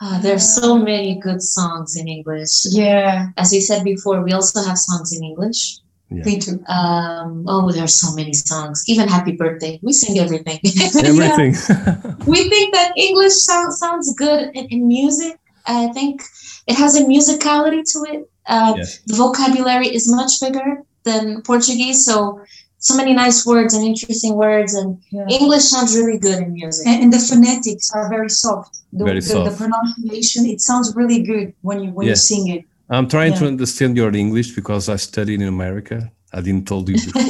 Uh, 0.00 0.20
there's 0.20 0.48
so 0.60 0.76
many 0.76 1.20
good 1.20 1.42
songs 1.42 1.94
in 1.94 2.08
English. 2.08 2.66
Yeah. 2.70 3.28
As 3.36 3.52
we 3.52 3.60
said 3.60 3.84
before, 3.84 4.20
we 4.24 4.32
also 4.32 4.62
have 4.64 4.78
songs 4.78 5.12
in 5.16 5.22
English. 5.22 5.78
Yeah. 6.10 6.24
Me 6.24 6.40
too. 6.40 6.62
Um, 6.66 7.44
oh, 7.46 7.70
there's 7.70 7.94
so 7.94 8.14
many 8.16 8.32
songs. 8.32 8.84
Even 8.88 9.06
Happy 9.08 9.32
Birthday. 9.32 9.78
We 9.82 9.92
sing 9.92 10.18
everything. 10.18 10.58
Everything. 10.64 11.52
we 12.26 12.48
think 12.48 12.74
that 12.74 12.92
English 12.96 13.34
sound, 13.34 13.72
sounds 13.74 14.12
good 14.14 14.50
in, 14.54 14.66
in, 14.66 14.88
music. 14.88 15.38
I 15.66 15.86
think 15.92 16.22
it 16.66 16.74
has 16.76 16.96
a 16.96 17.04
musicality 17.04 17.84
to 17.92 18.12
it. 18.12 18.30
Uh, 18.46 18.74
yes. 18.76 18.98
The 19.06 19.14
vocabulary 19.14 19.86
is 19.86 20.12
much 20.12 20.40
bigger 20.40 20.82
than 21.04 21.42
Portuguese. 21.42 22.04
So 22.04 22.40
so 22.80 22.96
many 22.96 23.12
nice 23.12 23.46
words 23.46 23.74
and 23.74 23.86
interesting 23.86 24.34
words 24.34 24.74
and 24.74 24.98
yeah. 25.10 25.26
english 25.28 25.64
sounds 25.64 25.94
really 25.96 26.18
good 26.18 26.38
in 26.38 26.54
music 26.54 26.86
and, 26.86 27.02
and 27.02 27.12
the 27.12 27.18
phonetics 27.18 27.92
are 27.92 28.08
very 28.08 28.30
soft 28.30 28.80
the, 28.94 29.04
very 29.04 29.20
the, 29.20 29.26
soft. 29.26 29.50
the 29.50 29.56
pronunciation 29.56 30.46
it 30.46 30.60
sounds 30.62 30.96
really 30.96 31.22
good 31.22 31.52
when 31.60 31.84
you 31.84 31.90
when 31.90 32.06
yes. 32.06 32.30
you 32.30 32.36
sing 32.36 32.48
it 32.48 32.64
i'm 32.90 33.08
trying 33.08 33.32
yeah. 33.32 33.38
to 33.38 33.46
understand 33.46 33.96
your 33.96 34.14
english 34.14 34.54
because 34.54 34.88
i 34.88 34.96
studied 34.96 35.40
in 35.40 35.48
america 35.48 36.10
i 36.32 36.40
didn't 36.40 36.66
told 36.66 36.88
you 36.88 36.94
before 37.06 37.22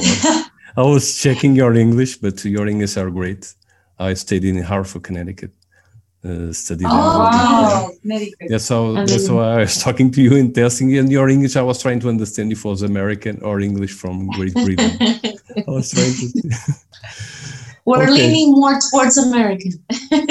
i 0.76 0.82
was 0.82 1.20
checking 1.20 1.54
your 1.54 1.74
english 1.74 2.16
but 2.16 2.44
your 2.44 2.66
english 2.66 2.96
are 2.96 3.10
great 3.10 3.54
i 3.98 4.14
stayed 4.14 4.44
in 4.44 4.62
hartford 4.62 5.02
connecticut 5.02 5.52
uh, 6.22 6.52
studied. 6.52 6.86
Oh, 6.86 7.18
wow. 7.18 7.90
That's 8.48 8.68
how 8.68 8.92
that's 8.92 9.28
why 9.30 9.54
I 9.54 9.58
was 9.60 9.78
talking 9.78 10.10
to 10.10 10.22
you 10.22 10.36
in 10.36 10.52
testing 10.52 10.96
and 10.98 11.10
your 11.10 11.28
English. 11.30 11.56
I 11.56 11.62
was 11.62 11.80
trying 11.80 12.00
to 12.00 12.08
understand 12.08 12.52
if 12.52 12.58
it 12.58 12.68
was 12.68 12.82
American 12.82 13.40
or 13.42 13.60
English 13.60 13.92
from 13.92 14.26
Great 14.28 14.52
Britain. 14.52 14.90
I 15.00 15.64
was 15.66 15.90
trying 15.90 16.12
to. 16.12 16.50
We're 17.86 18.02
okay. 18.04 18.12
leaning 18.12 18.52
more 18.52 18.78
towards 18.78 19.16
American. 19.18 19.72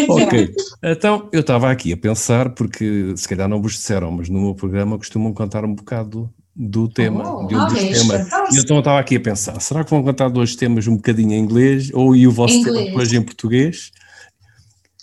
ok, 0.07 0.53
então 0.83 1.29
eu 1.31 1.41
estava 1.41 1.71
aqui 1.71 1.91
a 1.91 1.97
pensar, 1.97 2.49
porque 2.51 3.13
se 3.15 3.27
calhar 3.27 3.49
não 3.49 3.61
vos 3.61 3.73
disseram, 3.73 4.11
mas 4.11 4.29
no 4.29 4.39
meu 4.39 4.55
programa 4.55 4.97
costumam 4.97 5.33
contar 5.33 5.65
um 5.65 5.73
bocado 5.73 6.31
do 6.55 6.87
tema, 6.87 7.23
oh, 7.23 7.47
de 7.47 7.55
um 7.55 7.67
dos 7.67 7.79
temas. 7.79 8.27
E 8.51 8.59
então 8.59 8.77
eu 8.77 8.79
estava 8.79 8.99
aqui 8.99 9.15
a 9.15 9.19
pensar, 9.19 9.59
será 9.61 9.83
que 9.83 9.89
vão 9.89 10.03
cantar 10.03 10.29
dois 10.29 10.55
temas 10.55 10.87
um 10.87 10.95
bocadinho 10.95 11.33
em 11.33 11.39
inglês 11.39 11.89
ou 11.93 12.15
e 12.15 12.27
o 12.27 12.31
vosso 12.31 12.53
inglês. 12.53 12.75
tema 12.75 12.89
depois 12.89 13.13
em 13.13 13.21
português? 13.21 13.91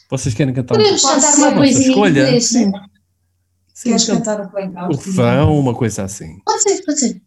Vocês 0.08 0.34
querem 0.34 0.54
cantar 0.54 0.76
Podemos 0.76 1.02
um 1.02 1.08
cantar 1.08 1.36
uma 1.38 1.52
coisinha 1.54 1.88
escolha? 1.88 2.20
Inglês, 2.20 2.48
sim. 2.48 2.72
sim. 3.74 3.88
Queres 3.88 4.04
cantar 4.04 4.40
o 4.40 4.48
Playhouse? 4.50 4.96
O 4.96 5.00
refrão, 5.00 5.58
uma 5.58 5.74
coisa 5.74 6.04
assim. 6.04 6.38
Pode 6.44 6.62
ser, 6.62 6.84
pode 6.84 7.00
ser. 7.00 7.22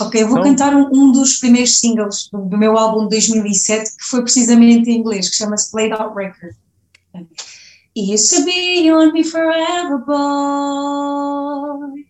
Ok, 0.00 0.22
eu 0.22 0.28
vou 0.28 0.38
então, 0.38 0.50
cantar 0.50 0.76
um, 0.76 0.88
um, 0.92 1.12
dos 1.12 1.38
primeiros 1.38 1.78
singles 1.78 2.28
do, 2.32 2.42
do, 2.42 2.56
meu 2.56 2.78
álbum 2.78 3.08
de 3.08 3.16
2007, 3.16 3.96
que 3.96 4.04
foi 4.04 4.22
precisamente 4.22 4.88
em 4.88 4.98
inglês, 4.98 5.28
que 5.28 5.36
chama-se 5.36 5.70
Played 5.72 5.94
Out 5.94 6.14
Record. 6.14 6.54
It 7.94 8.14
used 8.14 8.34
to 8.34 8.44
be 8.44 8.86
you 8.86 8.98
and 9.00 9.12
me 9.12 9.24
forever, 9.24 9.98
boy. 9.98 12.04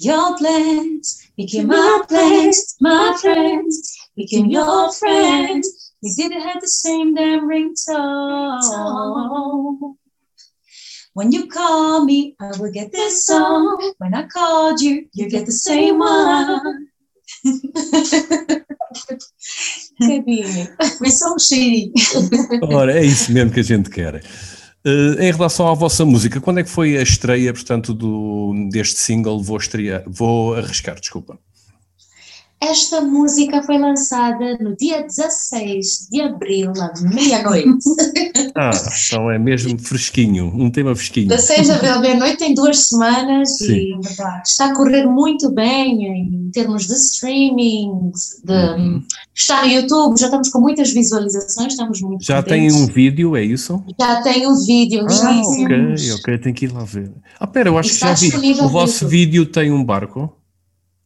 Your 0.00 0.36
plans 0.36 1.28
became 1.36 1.66
my 1.66 2.02
plans, 2.08 2.76
my 2.80 3.14
friends 3.20 3.98
became 4.16 4.46
your 4.46 4.92
friends. 4.92 5.92
We 6.02 6.14
didn't 6.14 6.42
have 6.42 6.60
the 6.60 6.68
same 6.68 7.14
damn 7.14 7.48
ringtone. 7.48 8.62
When 11.18 11.32
you 11.32 11.48
call 11.48 12.04
me, 12.04 12.36
I 12.38 12.52
will 12.60 12.70
get 12.70 12.92
this 12.92 13.26
song. 13.26 13.76
When 13.98 14.14
I 14.14 14.28
called 14.28 14.80
you, 14.80 15.08
you 15.12 15.28
get 15.28 15.46
the 15.46 15.52
same 15.52 15.98
one. 15.98 16.86
We're 21.00 21.10
so 21.10 21.36
shady. 21.40 21.92
Ora, 22.62 22.92
é 22.96 23.04
isso 23.04 23.32
mesmo 23.32 23.50
que 23.50 23.58
a 23.58 23.64
gente 23.64 23.90
quer. 23.90 24.22
Uh, 24.86 25.20
em 25.20 25.32
relação 25.32 25.66
à 25.66 25.74
vossa 25.74 26.04
música, 26.04 26.40
quando 26.40 26.60
é 26.60 26.62
que 26.62 26.70
foi 26.70 26.96
a 26.96 27.02
estreia, 27.02 27.52
portanto, 27.52 27.92
do, 27.92 28.68
deste 28.70 29.00
single? 29.00 29.42
Vou 29.42 29.56
estrear, 29.56 30.04
vou 30.06 30.54
arriscar, 30.54 31.00
desculpa. 31.00 31.36
Esta 32.60 33.00
música 33.00 33.62
foi 33.62 33.78
lançada 33.78 34.58
no 34.58 34.76
dia 34.76 35.02
16 35.02 36.08
de 36.10 36.20
abril, 36.20 36.72
à 36.80 36.92
meia-noite. 37.00 37.68
Ah, 38.56 38.70
então 39.06 39.30
é 39.30 39.38
mesmo 39.38 39.78
fresquinho, 39.78 40.46
um 40.46 40.68
tema 40.68 40.94
fresquinho. 40.96 41.28
16 41.28 41.66
de 41.66 41.72
abril, 41.72 42.00
meia-noite, 42.00 42.38
tem 42.38 42.54
duas 42.54 42.88
semanas 42.88 43.58
Sim. 43.58 43.72
e 43.72 44.00
está 44.44 44.66
a 44.66 44.74
correr 44.74 45.06
muito 45.06 45.50
bem 45.52 46.04
em 46.04 46.50
termos 46.50 46.88
de 46.88 46.94
streaming, 46.94 48.10
de, 48.44 48.52
uhum. 48.52 49.02
está 49.32 49.64
no 49.64 49.68
YouTube, 49.70 50.18
já 50.18 50.26
estamos 50.26 50.48
com 50.48 50.60
muitas 50.60 50.90
visualizações, 50.90 51.74
estamos 51.74 52.00
muito 52.00 52.24
Já 52.24 52.42
contentes. 52.42 52.74
tem 52.74 52.82
um 52.82 52.86
vídeo, 52.86 53.36
é 53.36 53.44
isso? 53.44 53.84
Já 54.00 54.22
tem 54.22 54.46
um 54.48 54.56
vídeo. 54.64 55.06
Ah, 55.06 55.12
já 55.12 55.40
ok, 55.40 56.12
ok, 56.14 56.38
tem 56.38 56.52
que 56.52 56.64
ir 56.64 56.72
lá 56.72 56.82
ver. 56.82 57.12
Ah, 57.38 57.46
pera, 57.46 57.68
eu 57.68 57.78
acho 57.78 57.90
que 57.90 58.00
já 58.00 58.12
vi. 58.14 58.60
O 58.60 58.68
vosso 58.68 59.06
vídeo 59.06 59.46
tem 59.46 59.70
um 59.70 59.84
barco? 59.84 60.37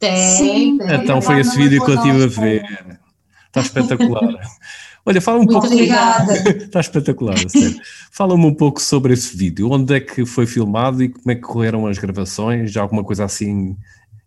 Tem, 0.03 0.37
Sim, 0.37 0.79
tem. 0.79 0.97
Então 0.97 1.23
foi 1.23 1.39
esse 1.39 1.57
vídeo 1.57 1.85
que 1.85 1.93
eu 1.93 2.03
tive 2.03 2.25
a 2.25 2.27
ver. 2.27 2.99
Está 3.47 3.61
espetacular. 3.61 4.35
Olha, 5.07 5.21
fala 5.21 5.37
um 5.37 5.43
Muito 5.43 5.53
pouco. 5.53 5.69
Obrigada. 5.69 6.33
Está 6.59 6.81
espetacular, 6.81 7.39
sério. 7.49 7.81
Fala-me 8.11 8.45
um 8.45 8.55
pouco 8.55 8.83
sobre 8.83 9.13
esse 9.13 9.37
vídeo. 9.37 9.71
Onde 9.71 9.95
é 9.95 10.01
que 10.01 10.27
foi 10.27 10.45
filmado 10.45 11.05
e 11.05 11.09
como 11.09 11.31
é 11.31 11.37
que 11.37 11.43
correram 11.43 11.87
as 11.87 11.99
gravações? 11.99 12.73
Já 12.73 12.83
alguma 12.83 13.05
coisa 13.05 13.25
assim 13.25 13.77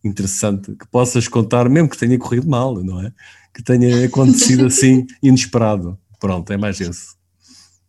interessante 0.01 0.73
que 0.75 0.87
possas 0.87 1.27
contar, 1.27 1.67
mesmo 1.67 1.89
que 1.89 1.97
tenha 1.97 2.17
corrido 2.17 2.47
mal, 2.47 2.81
não 2.81 3.01
é? 3.01 3.11
Que 3.53 3.61
tenha 3.61 4.05
acontecido 4.05 4.67
assim 4.67 5.05
inesperado. 5.21 5.99
Pronto, 6.21 6.53
é 6.53 6.57
mais 6.57 6.79
esse. 6.79 7.15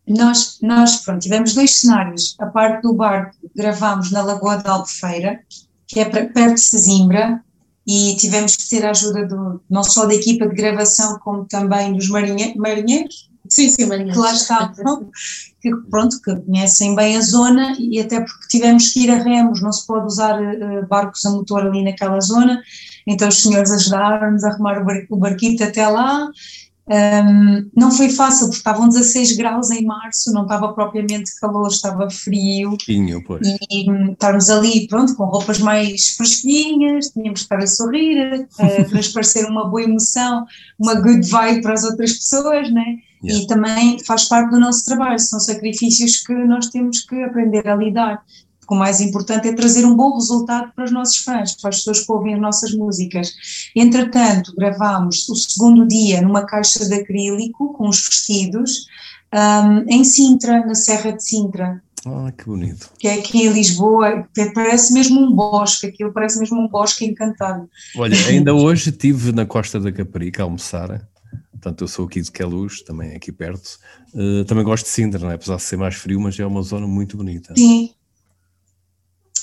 Nós, 0.05 0.59
nós, 0.61 0.97
pronto, 1.05 1.21
tivemos 1.21 1.53
dois 1.53 1.71
cenários. 1.71 2.35
A 2.37 2.47
parte 2.47 2.81
do 2.81 2.93
barco 2.93 3.37
gravámos 3.55 4.11
na 4.11 4.21
Lagoa 4.21 4.57
da 4.57 4.73
Albufeira, 4.73 5.39
que 5.87 6.01
é 6.01 6.05
perto 6.05 6.55
de 6.55 6.59
Sesimbra, 6.59 7.41
e 7.87 8.17
tivemos 8.17 8.57
que 8.57 8.69
ter 8.69 8.85
a 8.85 8.89
ajuda 8.89 9.25
do, 9.25 9.61
não 9.69 9.81
só 9.81 10.05
da 10.05 10.13
equipa 10.13 10.45
de 10.45 10.53
gravação, 10.53 11.17
como 11.19 11.45
também 11.45 11.93
dos 11.93 12.09
marinhe, 12.09 12.53
marinheiros, 12.57 13.29
sim, 13.47 13.69
sim, 13.69 13.85
marinheiros. 13.85 14.15
que 14.15 14.19
lá 14.19 14.33
estavam, 14.33 15.09
que, 15.61 15.73
pronto, 15.89 16.21
que 16.21 16.35
conhecem 16.35 16.93
bem 16.95 17.15
a 17.15 17.21
zona, 17.21 17.77
e 17.79 18.01
até 18.01 18.19
porque 18.19 18.47
tivemos 18.49 18.89
que 18.89 19.05
ir 19.05 19.11
a 19.11 19.23
remos, 19.23 19.61
não 19.61 19.71
se 19.71 19.87
pode 19.87 20.05
usar 20.05 20.37
uh, 20.37 20.85
barcos 20.87 21.25
a 21.25 21.31
motor 21.31 21.65
ali 21.65 21.81
naquela 21.81 22.19
zona, 22.19 22.61
então 23.07 23.29
os 23.29 23.41
senhores 23.41 23.71
ajudaram-nos 23.71 24.43
a 24.43 24.49
arrumar 24.49 24.81
o, 24.81 24.85
bar, 24.85 25.05
o 25.09 25.15
barquito 25.15 25.63
até 25.63 25.87
lá, 25.87 26.29
um, 26.89 27.69
não 27.75 27.91
foi 27.91 28.09
fácil, 28.09 28.45
porque 28.47 28.59
estavam 28.59 28.87
16 28.87 29.35
graus 29.35 29.69
em 29.71 29.83
março, 29.83 30.31
não 30.31 30.43
estava 30.43 30.71
propriamente 30.73 31.37
calor, 31.39 31.67
estava 31.67 32.09
frio. 32.09 32.77
Tinha, 32.77 33.21
pois. 33.21 33.45
E 33.69 33.91
um, 33.91 34.13
estarmos 34.13 34.49
ali, 34.49 34.87
pronto, 34.87 35.15
com 35.15 35.25
roupas 35.25 35.59
mais 35.59 36.15
fresquinhas, 36.15 37.09
tínhamos 37.09 37.41
que 37.41 37.45
estar 37.45 37.57
a 37.57 37.67
sorrir, 37.67 38.47
a 38.57 38.83
transparecer 38.85 39.45
uma 39.49 39.67
boa 39.67 39.83
emoção, 39.83 40.45
uma 40.79 40.95
good 40.95 41.27
vibe 41.29 41.61
para 41.61 41.73
as 41.73 41.83
outras 41.83 42.13
pessoas, 42.13 42.71
né? 42.71 42.99
Yeah. 43.23 43.43
E 43.43 43.47
também 43.47 43.97
faz 44.05 44.25
parte 44.25 44.51
do 44.51 44.59
nosso 44.59 44.85
trabalho, 44.85 45.19
são 45.19 45.39
sacrifícios 45.39 46.17
que 46.17 46.33
nós 46.33 46.67
temos 46.67 47.01
que 47.01 47.21
aprender 47.23 47.67
a 47.67 47.75
lidar 47.75 48.23
o 48.75 48.77
mais 48.77 48.99
importante 49.01 49.47
é 49.47 49.53
trazer 49.53 49.85
um 49.85 49.95
bom 49.95 50.13
resultado 50.13 50.71
para 50.73 50.85
os 50.85 50.91
nossos 50.91 51.17
fãs, 51.17 51.55
para 51.55 51.69
as 51.69 51.77
pessoas 51.77 52.05
que 52.05 52.11
ouvem 52.11 52.33
as 52.33 52.41
nossas 52.41 52.73
músicas. 52.73 53.33
Entretanto, 53.75 54.53
gravámos 54.55 55.27
o 55.29 55.35
segundo 55.35 55.87
dia 55.87 56.21
numa 56.21 56.45
caixa 56.45 56.85
de 56.87 56.93
acrílico 56.93 57.73
com 57.73 57.87
os 57.87 58.05
vestidos 58.05 58.87
um, 59.33 59.89
em 59.89 60.03
Sintra, 60.03 60.65
na 60.65 60.75
Serra 60.75 61.11
de 61.11 61.23
Sintra. 61.23 61.81
Ah, 62.05 62.31
que 62.31 62.45
bonito. 62.45 62.91
Que 62.97 63.07
é 63.07 63.15
aqui 63.15 63.39
em 63.39 63.51
Lisboa, 63.51 64.27
parece 64.53 64.93
mesmo 64.93 65.19
um 65.19 65.33
bosque, 65.33 65.87
aquilo 65.87 66.13
parece 66.13 66.39
mesmo 66.39 66.59
um 66.59 66.67
bosque 66.67 67.05
encantado. 67.05 67.69
Olha, 67.95 68.15
ainda 68.27 68.53
hoje 68.53 68.89
estive 68.89 69.31
na 69.31 69.45
Costa 69.45 69.79
da 69.79 69.91
Caparica 69.91 70.41
a 70.41 70.45
almoçar, 70.45 71.07
portanto 71.51 71.83
eu 71.83 71.87
sou 71.87 72.05
aqui 72.05 72.21
de 72.21 72.31
Queluz, 72.31 72.81
também 72.81 73.15
aqui 73.15 73.31
perto, 73.31 73.77
uh, 74.13 74.45
também 74.45 74.63
gosto 74.63 74.85
de 74.85 74.91
Sintra, 74.91 75.19
não 75.19 75.31
é? 75.31 75.33
apesar 75.33 75.57
de 75.57 75.63
ser 75.63 75.77
mais 75.77 75.95
frio, 75.95 76.19
mas 76.21 76.39
é 76.39 76.45
uma 76.45 76.61
zona 76.61 76.87
muito 76.87 77.17
bonita. 77.17 77.53
Sim, 77.57 77.91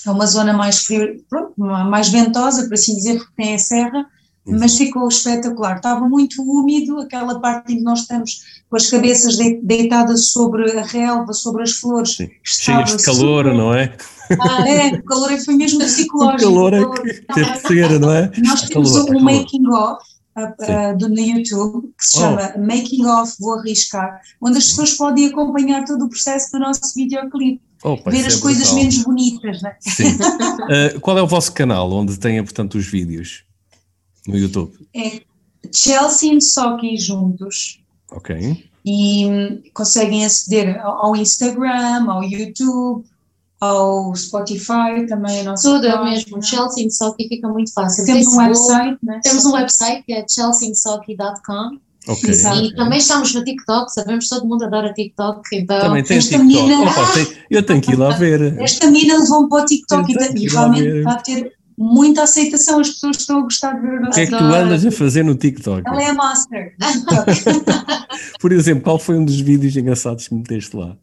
é 0.05 0.11
uma 0.11 0.25
zona 0.25 0.53
mais 0.53 0.85
frio, 0.85 1.23
mais 1.57 2.09
ventosa, 2.09 2.63
por 2.67 2.73
assim 2.73 2.95
dizer, 2.95 3.17
porque 3.17 3.33
tem 3.35 3.55
a 3.55 3.59
serra, 3.59 4.05
mas 4.45 4.77
ficou 4.77 5.07
espetacular. 5.07 5.77
Estava 5.77 6.07
muito 6.07 6.41
úmido, 6.43 6.99
aquela 6.99 7.39
parte 7.39 7.73
em 7.73 7.77
que 7.77 7.83
nós 7.83 8.01
estamos 8.01 8.41
com 8.69 8.75
as 8.75 8.89
cabeças 8.89 9.37
deitadas 9.63 10.29
sobre 10.29 10.71
a 10.77 10.83
relva, 10.83 11.33
sobre 11.33 11.63
as 11.63 11.71
flores. 11.71 12.17
Cheias 12.43 12.95
de 12.95 13.03
calor, 13.03 13.45
super... 13.45 13.57
não 13.57 13.73
é? 13.73 13.95
Ah, 14.39 14.67
é, 14.67 14.87
o 14.93 15.03
calor 15.03 15.37
foi 15.43 15.55
mesmo 15.55 15.79
psicológico. 15.79 16.51
O 16.51 16.53
calor 16.53 16.73
é 16.73 16.85
que 16.85 17.33
teve 17.33 17.59
ser, 17.59 17.99
não 17.99 18.11
é? 18.11 18.31
Nós 18.43 18.61
temos 18.63 18.93
calor, 18.93 19.15
um 19.15 19.19
making 19.21 19.67
of 19.67 20.03
uh, 20.35 20.93
uh, 20.93 20.97
do, 20.97 21.09
no 21.09 21.19
YouTube 21.19 21.93
que 21.97 22.05
se 22.05 22.17
chama 22.17 22.53
oh. 22.55 22.59
Making 22.59 23.05
of 23.05 23.33
Vou 23.39 23.59
Arriscar, 23.59 24.19
onde 24.41 24.57
as 24.57 24.67
pessoas 24.67 24.93
podem 24.93 25.27
acompanhar 25.27 25.85
todo 25.85 26.05
o 26.05 26.09
processo 26.09 26.51
do 26.51 26.59
nosso 26.59 26.93
videoclipe. 26.95 27.61
Opa, 27.83 28.09
ver 28.09 28.25
as 28.25 28.37
é 28.37 28.39
coisas 28.39 28.63
brutal. 28.63 28.75
menos 28.75 29.03
bonitas, 29.03 29.61
não 29.61 29.69
é? 29.69 29.77
Sim. 29.79 30.15
uh, 30.15 30.99
qual 31.01 31.17
é 31.17 31.21
o 31.21 31.27
vosso 31.27 31.53
canal 31.53 31.91
onde 31.91 32.17
tem, 32.17 32.43
portanto, 32.43 32.75
os 32.75 32.85
vídeos 32.85 33.43
no 34.27 34.37
YouTube? 34.37 34.73
É 34.95 35.21
Chelsea 35.73 36.33
e 36.33 36.41
Socky 36.41 36.97
juntos. 36.97 37.83
Ok. 38.11 38.69
E 38.85 39.25
hum, 39.25 39.61
conseguem 39.73 40.25
aceder 40.25 40.79
ao 40.79 41.15
Instagram, 41.15 42.09
ao 42.09 42.23
YouTube, 42.23 43.03
ao 43.59 44.15
Spotify, 44.15 45.05
também 45.07 45.41
a 45.41 45.43
nossa 45.43 45.69
Tudo 45.69 45.87
é 45.87 46.03
mesmo, 46.03 46.41
Chelsea 46.41 46.89
Socky 46.89 47.27
fica 47.27 47.47
muito 47.47 47.73
fácil. 47.73 48.05
Temos 48.05 48.25
Facebook, 48.25 48.43
um 48.43 48.47
website, 48.47 48.99
né? 49.03 49.19
Temos 49.23 49.45
um 49.45 49.53
website 49.53 50.03
que 50.03 50.13
é 50.13 50.25
chelseasocky.com 50.27 51.79
Okay. 52.07 52.33
E 52.33 52.75
também 52.75 52.99
estamos 52.99 53.33
no 53.33 53.43
TikTok, 53.43 53.91
sabemos 53.91 54.25
que 54.25 54.35
todo 54.35 54.47
mundo 54.47 54.63
adora 54.65 54.93
TikTok. 54.93 55.41
Então 55.53 55.79
também 55.79 56.03
tem 56.03 56.17
esta 56.17 56.37
TikTok. 56.37 56.63
Mina, 56.63 56.81
Opa, 56.81 57.13
tem, 57.13 57.27
eu 57.49 57.63
tenho 57.63 57.81
que 57.81 57.91
ir 57.91 57.95
lá 57.95 58.09
ver. 58.11 58.59
Esta 58.61 58.89
mina 58.91 59.17
levou 59.17 59.49
para 59.49 59.63
o 59.63 59.65
TikTok 59.65 60.11
e, 60.11 60.47
realmente 60.47 60.97
está 60.97 61.11
a 61.11 61.15
ter 61.15 61.51
muita 61.77 62.23
aceitação, 62.23 62.79
as 62.79 62.89
pessoas 62.89 63.17
estão 63.17 63.39
a 63.39 63.41
gostar 63.41 63.73
de 63.73 63.81
ver 63.81 63.97
o 63.97 64.01
nosso 64.01 64.11
O 64.11 64.13
que 64.13 64.21
é 64.21 64.25
que 64.25 64.37
tu 64.37 64.43
andas 64.43 64.85
a 64.85 64.91
fazer 64.91 65.23
no 65.23 65.35
TikTok? 65.35 65.83
Ela 65.85 66.03
é 66.03 66.09
a 66.09 66.13
master. 66.13 66.75
Por 68.39 68.51
exemplo, 68.51 68.83
qual 68.83 68.99
foi 68.99 69.17
um 69.17 69.25
dos 69.25 69.39
vídeos 69.39 69.75
engraçados 69.75 70.27
que 70.27 70.35
meteste 70.35 70.75
lá? 70.75 70.95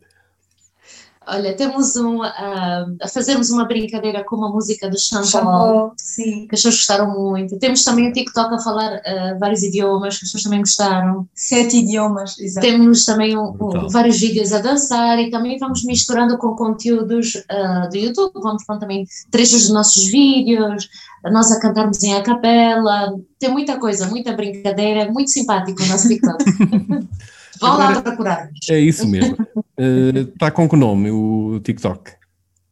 Olha, 1.26 1.54
temos 1.56 1.96
um, 1.96 2.20
uh, 2.20 2.96
a 3.00 3.08
fazermos 3.12 3.50
uma 3.50 3.64
brincadeira 3.64 4.24
com 4.24 4.36
uma 4.36 4.48
música 4.48 4.90
do 4.90 4.98
Shampoo, 4.98 5.92
sim. 5.96 6.46
que 6.48 6.54
as 6.54 6.60
pessoas 6.60 6.76
gostaram 6.76 7.10
muito. 7.14 7.58
Temos 7.58 7.84
também 7.84 8.08
o 8.08 8.12
TikTok 8.12 8.54
a 8.54 8.58
falar 8.58 8.96
uh, 8.96 9.38
vários 9.38 9.62
idiomas, 9.62 10.18
que 10.18 10.24
as 10.24 10.32
pessoas 10.32 10.42
também 10.42 10.60
gostaram. 10.60 11.28
Sete 11.34 11.78
idiomas, 11.78 12.38
exato. 12.38 12.66
Temos 12.66 13.04
também 13.04 13.36
um, 13.38 13.56
um, 13.60 13.88
vários 13.88 14.18
vídeos 14.18 14.52
a 14.52 14.58
dançar 14.58 15.18
e 15.18 15.30
também 15.30 15.58
vamos 15.58 15.84
misturando 15.84 16.36
com 16.38 16.56
conteúdos 16.56 17.34
uh, 17.34 17.88
do 17.88 17.96
YouTube, 17.96 18.32
vamos 18.34 18.64
com 18.64 18.78
também 18.78 19.06
trechos 19.30 19.62
dos 19.62 19.70
nossos 19.70 20.06
vídeos, 20.06 20.88
nós 21.30 21.52
a 21.52 21.60
cantarmos 21.60 22.02
em 22.02 22.14
a 22.14 22.22
capela, 22.22 23.14
tem 23.38 23.50
muita 23.50 23.78
coisa, 23.78 24.08
muita 24.08 24.32
brincadeira, 24.32 25.10
muito 25.10 25.30
simpático 25.30 25.82
o 25.82 25.86
nosso 25.86 26.08
TikTok. 26.08 26.44
Vão 27.62 27.78
lá 27.78 28.02
procurar. 28.02 28.50
É 28.68 28.78
isso 28.78 29.06
mesmo. 29.06 29.36
Está 29.78 30.46
eh, 30.46 30.48
uh, 30.48 30.52
com 30.52 30.68
que 30.68 30.76
nome 30.76 31.10
o 31.10 31.60
TikTok? 31.60 32.10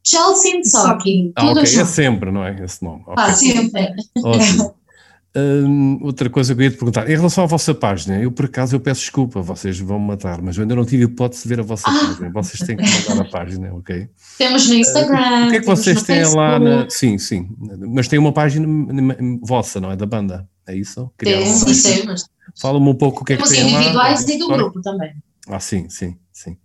Chelsea 0.03 0.63
Socky. 0.65 1.31
Ah, 1.35 1.51
ok, 1.51 1.63
é 1.63 1.85
sempre, 1.85 2.31
não 2.31 2.43
é? 2.43 2.63
Esse 2.63 2.83
nome. 2.83 3.03
Okay. 3.07 3.23
Ah, 3.23 3.33
sempre. 3.33 3.93
Ótimo. 4.23 4.75
Um, 5.33 5.99
outra 6.01 6.29
coisa 6.29 6.53
que 6.53 6.59
eu 6.59 6.65
ia 6.65 6.71
te 6.71 6.75
perguntar, 6.75 7.09
em 7.09 7.15
relação 7.15 7.45
à 7.45 7.47
vossa 7.47 7.73
página, 7.73 8.19
eu 8.19 8.33
por 8.33 8.45
acaso 8.45 8.75
eu 8.75 8.81
peço 8.81 8.99
desculpa, 8.99 9.41
vocês 9.41 9.79
vão 9.79 9.97
me 9.97 10.07
matar, 10.07 10.41
mas 10.41 10.57
eu 10.57 10.63
ainda 10.63 10.75
não 10.75 10.83
tive 10.83 11.05
hipótese 11.05 11.43
de 11.43 11.47
ver 11.49 11.61
a 11.61 11.63
vossa 11.63 11.89
ah. 11.89 11.93
página. 11.93 12.29
Vocês 12.33 12.59
têm 12.67 12.75
que 12.75 12.83
mandar 12.83 13.21
a 13.21 13.29
página, 13.29 13.73
ok? 13.73 14.09
Temos 14.37 14.67
no 14.67 14.75
Instagram. 14.75 15.45
Uh, 15.45 15.47
o 15.47 15.49
que 15.51 15.55
é 15.55 15.59
que 15.61 15.65
vocês 15.65 16.03
têm 16.03 16.25
lá 16.35 16.59
na. 16.59 16.89
Sim, 16.89 17.17
sim. 17.17 17.47
Mas 17.87 18.09
tem 18.09 18.19
uma 18.19 18.33
página 18.33 18.67
vossa, 19.41 19.79
não 19.79 19.91
é? 19.91 19.95
Da 19.95 20.05
banda, 20.05 20.45
é 20.71 20.75
isso? 20.75 21.11
Temos, 21.17 21.83
temos. 21.83 22.25
Fala-me 22.59 22.89
um 22.89 22.95
pouco 22.95 23.21
o 23.21 23.25
que 23.25 23.33
é 23.33 23.37
que 23.37 23.49
tem 23.49 23.63
lá. 23.63 23.79
individuais 23.79 24.27
e 24.27 24.37
do 24.37 24.47
grupo 24.47 24.81
também. 24.81 25.13
Ah, 25.47 25.59
sim, 25.59 25.89
sim, 25.89 26.17
sim. 26.31 26.57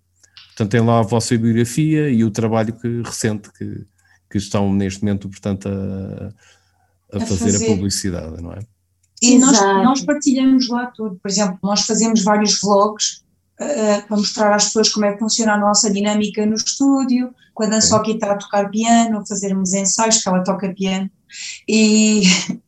Portanto, 0.49 0.71
tem 0.71 0.81
lá 0.81 1.01
a 1.01 1.03
vossa 1.03 1.37
biografia 1.37 2.09
e 2.09 2.25
o 2.25 2.31
trabalho 2.31 2.73
que, 2.73 3.03
recente 3.03 3.51
que, 3.53 3.87
que 4.31 4.39
estão 4.39 4.73
neste 4.73 5.03
momento, 5.03 5.29
portanto, 5.29 5.69
a, 5.69 6.33
a, 7.13 7.19
a 7.19 7.21
fazer, 7.21 7.53
fazer, 7.53 7.65
a 7.65 7.69
publicidade, 7.69 8.43
não 8.43 8.53
é? 8.53 8.61
E 9.23 9.39
nós, 9.39 9.61
nós, 9.61 10.01
partilhamos 10.03 10.69
lá 10.69 10.87
tudo. 10.87 11.17
Por 11.17 11.31
exemplo, 11.31 11.59
nós 11.63 11.83
fazemos 11.83 12.23
vários 12.23 12.61
vlogs 12.61 13.23
uh, 13.61 14.07
para 14.07 14.17
mostrar 14.17 14.55
às 14.55 14.67
pessoas 14.67 14.89
como 14.91 15.07
é 15.07 15.13
que 15.13 15.19
funciona 15.19 15.55
a 15.55 15.59
nossa 15.59 15.91
dinâmica 15.91 16.45
no 16.45 16.55
estúdio, 16.55 17.35
quando 17.55 17.75
a 17.75 17.81
Soki 17.81 18.13
está 18.13 18.33
a 18.33 18.37
tocar 18.37 18.71
piano, 18.71 19.27
fazermos 19.27 19.73
ensaios, 19.73 20.23
que 20.23 20.29
ela 20.29 20.45
toca 20.45 20.73
piano. 20.75 21.11
E 21.67 22.23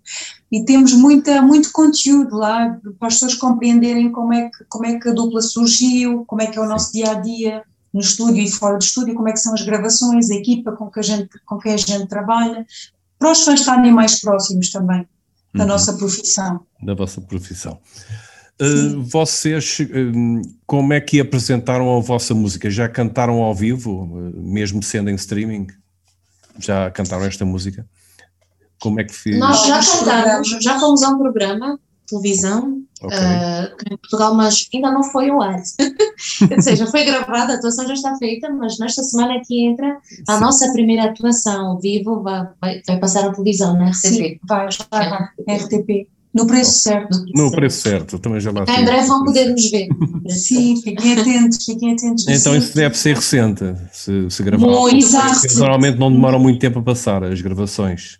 e 0.51 0.65
temos 0.65 0.93
muita, 0.95 1.43
muito 1.43 1.71
conteúdo 1.73 2.37
lá 2.37 2.79
para 2.99 3.09
as 3.09 3.15
pessoas 3.15 3.35
compreenderem 3.35 4.11
como 4.11 4.33
é, 4.33 4.49
que, 4.49 4.65
como 4.69 4.87
é 4.87 4.99
que 4.99 5.09
a 5.09 5.13
dupla 5.13 5.43
surgiu, 5.43 6.25
como 6.27 6.41
é 6.41 6.47
que 6.47 6.59
é 6.59 6.61
o 6.61 6.69
nosso 6.69 6.93
dia 6.93 7.11
a 7.11 7.15
dia 7.15 7.63
no 7.93 8.01
estúdio 8.01 8.43
e 8.43 8.51
fora 8.51 8.79
do 8.79 8.83
estúdio, 8.83 9.15
como 9.15 9.29
é 9.29 9.33
que 9.33 9.41
são 9.41 9.55
as 9.55 9.63
gravações, 9.63 10.31
a 10.31 10.35
equipa 10.35 10.73
com 10.73 10.91
que 10.91 11.01
a 11.01 11.03
gente, 11.03 11.29
com 11.45 11.59
quem 11.59 11.75
a 11.75 11.77
gente 11.77 12.07
trabalha, 12.07 12.67
para 13.19 13.33
os 13.33 13.45
fãs 13.45 13.61
estarem 13.61 13.93
mais 13.93 14.21
próximos 14.21 14.71
também 14.71 15.07
da 15.55 15.65
uhum. 15.65 15.69
nossa 15.69 15.93
profissão. 15.95 16.61
Da 16.83 16.95
vossa 16.95 17.21
profissão. 17.21 17.79
Uh, 18.61 19.03
vocês, 19.03 19.79
uh, 19.81 20.43
como 20.67 20.93
é 20.93 21.01
que 21.01 21.21
apresentaram 21.21 21.97
a 21.97 22.01
vossa 22.01 22.35
música? 22.35 22.71
Já 22.71 22.89
cantaram 22.89 23.43
ao 23.43 23.55
vivo, 23.55 24.05
uh, 24.05 24.43
mesmo 24.43 24.83
sendo 24.83 25.11
em 25.11 25.15
streaming? 25.15 25.69
Já 26.59 26.91
cantaram 26.91 27.25
esta 27.25 27.45
música? 27.45 27.87
Como 28.81 29.01
é 29.01 29.05
que 29.05 29.15
fiz? 29.15 29.39
Nós 29.39 29.67
já 29.67 29.81
cantamos, 29.81 30.49
já 30.61 30.79
fomos 30.79 31.03
a 31.03 31.11
um 31.11 31.19
programa, 31.19 31.79
televisão, 32.09 32.83
okay. 33.03 33.19
uh, 33.19 33.93
em 33.93 33.97
Portugal, 33.97 34.35
mas 34.35 34.69
ainda 34.73 34.91
não 34.91 35.03
foi 35.03 35.29
ao 35.31 35.43
ar. 35.43 35.61
Ou 36.51 36.63
seja, 36.63 36.87
foi 36.87 37.05
gravada, 37.05 37.53
a 37.53 37.57
atuação 37.57 37.87
já 37.87 37.95
está 37.95 38.17
feita, 38.17 38.49
mas 38.51 38.79
nesta 38.79 39.03
semana 39.03 39.41
que 39.47 39.67
entra, 39.67 39.99
a 40.29 40.35
Sim. 40.35 40.41
nossa 40.41 40.73
primeira 40.73 41.05
atuação 41.05 41.67
ao 41.67 41.81
vivo 41.81 42.23
vai, 42.23 42.49
vai, 42.61 42.83
vai, 42.87 42.99
passar 42.99 43.25
na 43.25 43.33
televisão, 43.33 43.77
na 43.77 43.91
RTP. 43.91 43.97
Sim, 43.97 44.39
vai, 44.47 44.69
vai, 44.91 45.11
vai, 45.11 45.57
RTP. 45.57 46.09
No 46.35 46.47
preço 46.47 46.83
certo. 46.83 47.25
No 47.35 47.51
preço 47.51 47.81
certo, 47.81 48.19
também 48.19 48.39
já 48.39 48.53
lá 48.53 48.63
Em 48.63 48.85
breve 48.85 49.07
vão 49.07 49.25
poder 49.25 49.51
nos 49.51 49.71
ver. 49.71 49.89
Sim, 50.29 50.81
fiquem 50.83 51.19
atentos, 51.19 51.65
fiquem 51.65 51.93
atentos. 51.93 52.29
Então 52.29 52.55
isso 52.55 52.77
deve 52.77 52.97
ser 52.97 53.17
recente, 53.17 53.65
se, 53.93 54.31
se 54.31 54.43
gravar. 54.43 54.67
Muito, 54.67 55.05
exato. 55.05 55.59
Normalmente 55.59 55.99
não 55.99 56.13
demoram 56.13 56.39
muito 56.39 56.61
tempo 56.61 56.79
a 56.79 56.83
passar 56.83 57.25
as 57.25 57.41
gravações. 57.41 58.19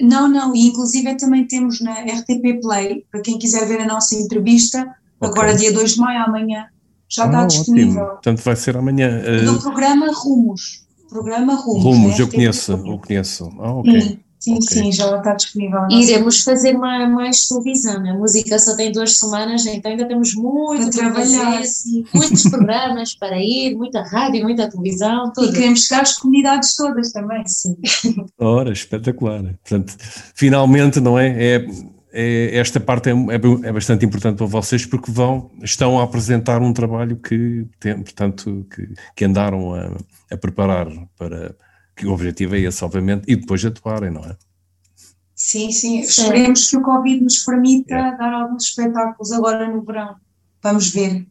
Não, 0.00 0.28
não, 0.28 0.54
e 0.54 0.66
inclusive 0.66 1.16
também 1.16 1.46
temos 1.46 1.80
na 1.80 1.92
RTP 1.92 2.60
Play, 2.60 3.04
para 3.10 3.20
quem 3.20 3.38
quiser 3.38 3.66
ver 3.66 3.80
a 3.80 3.86
nossa 3.86 4.14
entrevista, 4.14 4.80
okay. 5.20 5.28
agora 5.28 5.54
dia 5.54 5.72
2 5.72 5.94
de 5.94 6.00
maio, 6.00 6.24
amanhã, 6.24 6.66
já 7.08 7.26
está 7.26 7.42
ah, 7.42 7.46
disponível. 7.46 8.02
Ótimo. 8.02 8.06
Portanto, 8.06 8.42
vai 8.42 8.56
ser 8.56 8.76
amanhã. 8.76 9.22
No 9.44 9.60
programa 9.60 10.06
Rumos. 10.12 10.84
Programa 11.08 11.54
Rumos. 11.54 11.84
Rumos, 11.84 12.18
eu 12.18 12.28
conheço, 12.28 12.72
eu 12.72 12.98
conheço. 12.98 13.52
Ah, 13.60 13.72
ok. 13.72 14.00
Sim. 14.00 14.18
Sim, 14.44 14.56
okay. 14.56 14.66
sim, 14.66 14.92
já 14.92 15.16
está 15.16 15.32
disponível. 15.32 15.88
Iremos 15.90 16.42
fazer 16.42 16.74
mais, 16.74 17.10
mais 17.10 17.48
televisão. 17.48 18.06
A 18.06 18.12
música 18.12 18.58
só 18.58 18.76
tem 18.76 18.92
duas 18.92 19.18
semanas, 19.18 19.64
então 19.64 19.90
ainda 19.90 20.06
temos 20.06 20.34
muito 20.34 20.82
para 20.82 20.90
trabalhar. 20.90 21.60
Fazer, 21.60 22.04
muitos 22.12 22.42
programas 22.50 23.14
para 23.14 23.38
ir, 23.38 23.74
muita 23.74 24.02
rádio, 24.02 24.42
muita 24.42 24.68
televisão. 24.68 25.32
Tudo. 25.32 25.48
E 25.48 25.52
queremos 25.52 25.86
chegar 25.86 26.02
às 26.02 26.18
comunidades 26.18 26.76
todas 26.76 27.10
também. 27.10 27.42
Sim. 27.46 27.74
Ora, 28.38 28.70
espetacular. 28.70 29.42
Portanto, 29.66 29.96
finalmente, 30.34 31.00
não 31.00 31.18
é? 31.18 31.28
É, 31.28 31.66
é 32.12 32.58
esta 32.58 32.78
parte 32.78 33.08
é, 33.08 33.12
é, 33.12 33.68
é, 33.68 33.72
bastante 33.72 34.04
importante 34.04 34.36
para 34.36 34.46
vocês 34.46 34.84
porque 34.84 35.10
vão, 35.10 35.50
estão 35.62 35.98
a 35.98 36.02
apresentar 36.02 36.60
um 36.60 36.74
trabalho 36.74 37.16
que, 37.16 37.66
tem, 37.80 37.94
portanto, 37.94 38.66
que, 38.70 38.90
que 39.16 39.24
andaram 39.24 39.74
a, 39.74 39.90
a 40.30 40.36
preparar 40.36 40.86
para 41.16 41.56
que 41.96 42.06
o 42.06 42.12
objetivo 42.12 42.56
é 42.56 42.60
esse, 42.60 42.84
obviamente, 42.84 43.24
e 43.28 43.36
depois 43.36 43.64
atuarem, 43.64 44.10
não 44.10 44.22
é? 44.22 44.36
Sim, 45.34 45.70
sim. 45.72 46.00
Esperemos 46.00 46.70
que 46.70 46.76
o 46.76 46.82
Covid 46.82 47.22
nos 47.22 47.38
permita 47.38 47.94
é. 47.94 48.16
dar 48.16 48.32
alguns 48.32 48.64
espetáculos 48.64 49.32
agora 49.32 49.68
no 49.68 49.82
verão. 49.82 50.16
Vamos 50.62 50.90
ver. 50.90 51.26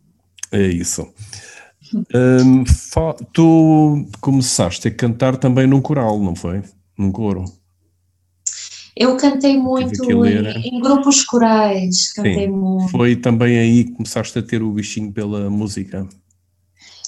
É 0.51 0.67
isso. 0.67 1.07
Hum, 2.13 2.63
tu 3.31 4.07
começaste 4.19 4.87
a 4.87 4.91
cantar 4.91 5.37
também 5.37 5.67
num 5.67 5.81
coral, 5.81 6.19
não 6.19 6.35
foi? 6.35 6.61
Num 6.97 7.11
coro. 7.11 7.45
Eu 8.95 9.17
cantei 9.17 9.57
muito 9.57 10.03
em, 10.11 10.75
em, 10.75 10.79
grupos 10.79 11.23
corais, 11.23 12.13
cantei 12.13 12.45
Sim. 12.45 12.51
muito. 12.51 12.91
Foi 12.91 13.15
também 13.15 13.57
aí 13.57 13.85
que 13.85 13.91
começaste 13.93 14.37
a 14.37 14.43
ter 14.43 14.61
o 14.61 14.71
bichinho 14.71 15.11
pela 15.11 15.49
música. 15.49 16.07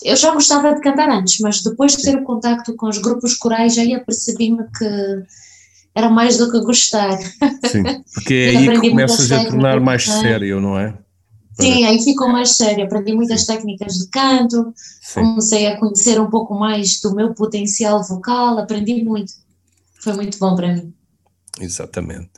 Eu 0.05 0.15
já 0.15 0.31
gostava 0.31 0.73
de 0.75 0.81
cantar 0.81 1.09
antes, 1.09 1.39
mas 1.39 1.63
depois 1.63 1.95
de 1.95 2.03
ter 2.03 2.15
o 2.15 2.23
contacto 2.23 2.75
com 2.75 2.87
os 2.87 2.99
grupos 2.99 3.33
corais, 3.33 3.75
aí 3.77 3.93
apercebi-me 3.93 4.63
que 4.77 5.23
era 5.95 6.09
mais 6.09 6.37
do 6.37 6.51
que 6.51 6.59
gostar. 6.59 7.17
Sim, 7.65 7.83
porque 8.13 8.33
é 8.53 8.57
aí 8.57 8.79
que 8.79 8.89
começas 8.91 9.31
a 9.31 9.45
tornar 9.45 9.79
mais 9.79 10.03
sério, 10.03 10.61
não 10.61 10.77
é? 10.77 10.93
Sim, 11.59 11.85
aí 11.85 12.03
ficou 12.03 12.27
mais 12.27 12.55
sério. 12.55 12.85
Aprendi 12.85 13.13
muitas 13.15 13.45
técnicas 13.45 13.93
de 13.93 14.07
canto, 14.09 14.73
Sim. 15.01 15.21
comecei 15.21 15.67
a 15.67 15.79
conhecer 15.79 16.21
um 16.21 16.29
pouco 16.29 16.53
mais 16.53 16.99
do 16.99 17.15
meu 17.15 17.33
potencial 17.33 18.03
vocal, 18.03 18.59
aprendi 18.59 19.03
muito. 19.03 19.33
Foi 20.01 20.13
muito 20.13 20.37
bom 20.37 20.55
para 20.55 20.73
mim. 20.73 20.93
Exatamente. 21.59 22.29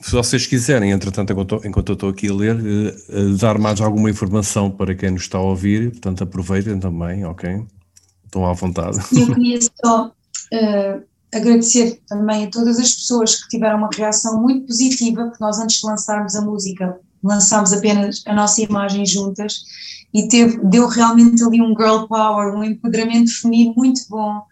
Se 0.00 0.12
vocês 0.12 0.46
quiserem, 0.46 0.90
entretanto, 0.90 1.32
enquanto 1.64 1.88
eu 1.88 1.94
estou 1.94 2.10
aqui 2.10 2.28
a 2.28 2.34
ler, 2.34 2.56
uh, 2.56 3.36
dar 3.38 3.58
mais 3.58 3.80
alguma 3.80 4.10
informação 4.10 4.70
para 4.70 4.94
quem 4.94 5.10
nos 5.10 5.22
está 5.22 5.38
a 5.38 5.42
ouvir, 5.42 5.90
portanto 5.90 6.22
aproveitem 6.22 6.78
também, 6.78 7.24
ok? 7.24 7.64
Estão 8.24 8.46
à 8.46 8.52
vontade. 8.52 8.98
Eu 9.12 9.34
queria 9.34 9.58
só 9.84 10.08
uh, 10.08 11.02
agradecer 11.34 12.00
também 12.06 12.44
a 12.44 12.50
todas 12.50 12.78
as 12.78 12.94
pessoas 12.94 13.42
que 13.42 13.48
tiveram 13.48 13.78
uma 13.78 13.90
reação 13.92 14.40
muito 14.40 14.66
positiva, 14.66 15.24
porque 15.24 15.42
nós 15.42 15.58
antes 15.58 15.80
de 15.80 15.86
lançarmos 15.86 16.36
a 16.36 16.42
música, 16.42 16.98
lançámos 17.22 17.72
apenas 17.72 18.22
a 18.26 18.34
nossa 18.34 18.60
imagem 18.60 19.06
juntas 19.06 19.64
e 20.12 20.28
teve, 20.28 20.58
deu 20.64 20.88
realmente 20.88 21.42
ali 21.42 21.60
um 21.60 21.74
girl 21.76 22.06
power, 22.06 22.54
um 22.54 22.62
empoderamento 22.62 23.30
feminino 23.40 23.74
muito 23.76 24.02
bom 24.10 24.42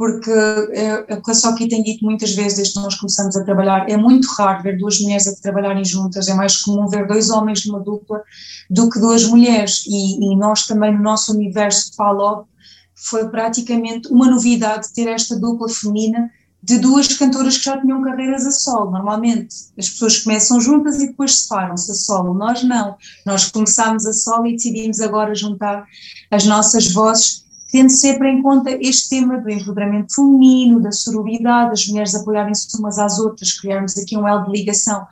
porque 0.00 0.30
é, 0.30 1.04
é 1.08 1.14
o 1.14 1.22
que 1.22 1.30
a 1.30 1.34
Soki 1.34 1.68
tem 1.68 1.82
dito 1.82 2.02
muitas 2.02 2.32
vezes 2.32 2.56
desde 2.56 2.72
que 2.72 2.80
nós 2.80 2.94
começamos 2.94 3.36
a 3.36 3.44
trabalhar, 3.44 3.86
é 3.86 3.98
muito 3.98 4.26
raro 4.28 4.62
ver 4.62 4.78
duas 4.78 4.98
mulheres 4.98 5.28
a 5.28 5.36
trabalharem 5.36 5.84
juntas, 5.84 6.26
é 6.26 6.32
mais 6.32 6.56
comum 6.62 6.88
ver 6.88 7.06
dois 7.06 7.28
homens 7.28 7.66
numa 7.66 7.80
dupla 7.80 8.22
do 8.70 8.88
que 8.88 8.98
duas 8.98 9.26
mulheres, 9.26 9.84
e, 9.86 10.32
e 10.32 10.36
nós 10.36 10.66
também 10.66 10.96
no 10.96 11.02
nosso 11.02 11.34
universo 11.34 11.94
Follow 11.94 12.48
foi 12.94 13.28
praticamente 13.28 14.08
uma 14.08 14.30
novidade 14.30 14.90
ter 14.94 15.06
esta 15.06 15.38
dupla 15.38 15.68
feminina 15.68 16.30
de 16.62 16.78
duas 16.78 17.08
cantoras 17.18 17.58
que 17.58 17.64
já 17.64 17.78
tinham 17.78 18.02
carreiras 18.02 18.46
a 18.46 18.50
solo. 18.52 18.92
Normalmente 18.92 19.54
as 19.78 19.90
pessoas 19.90 20.18
começam 20.20 20.58
juntas 20.62 20.96
e 20.96 21.08
depois 21.08 21.40
separam-se 21.40 21.90
a 21.90 21.94
solo. 21.94 22.32
Nós 22.32 22.62
não. 22.62 22.96
Nós 23.26 23.50
começámos 23.50 24.06
a 24.06 24.14
solo 24.14 24.46
e 24.46 24.52
decidimos 24.52 24.98
agora 25.00 25.34
juntar 25.34 25.84
as 26.30 26.46
nossas 26.46 26.90
vozes 26.90 27.44
tendo 27.70 27.90
sempre 27.90 28.28
em 28.30 28.42
conta 28.42 28.70
este 28.80 29.10
tema 29.10 29.38
do 29.38 29.50
empoderamento 29.50 30.14
feminino, 30.14 30.80
da 30.80 30.92
sororidade, 30.92 31.70
das 31.70 31.86
mulheres 31.86 32.14
apoiarem-se 32.14 32.66
umas 32.78 32.98
às 32.98 33.18
outras, 33.18 33.58
criarmos 33.58 33.96
aqui 33.96 34.16
um 34.16 34.26
elo 34.26 34.44
de 34.46 34.52
ligação 34.52 35.06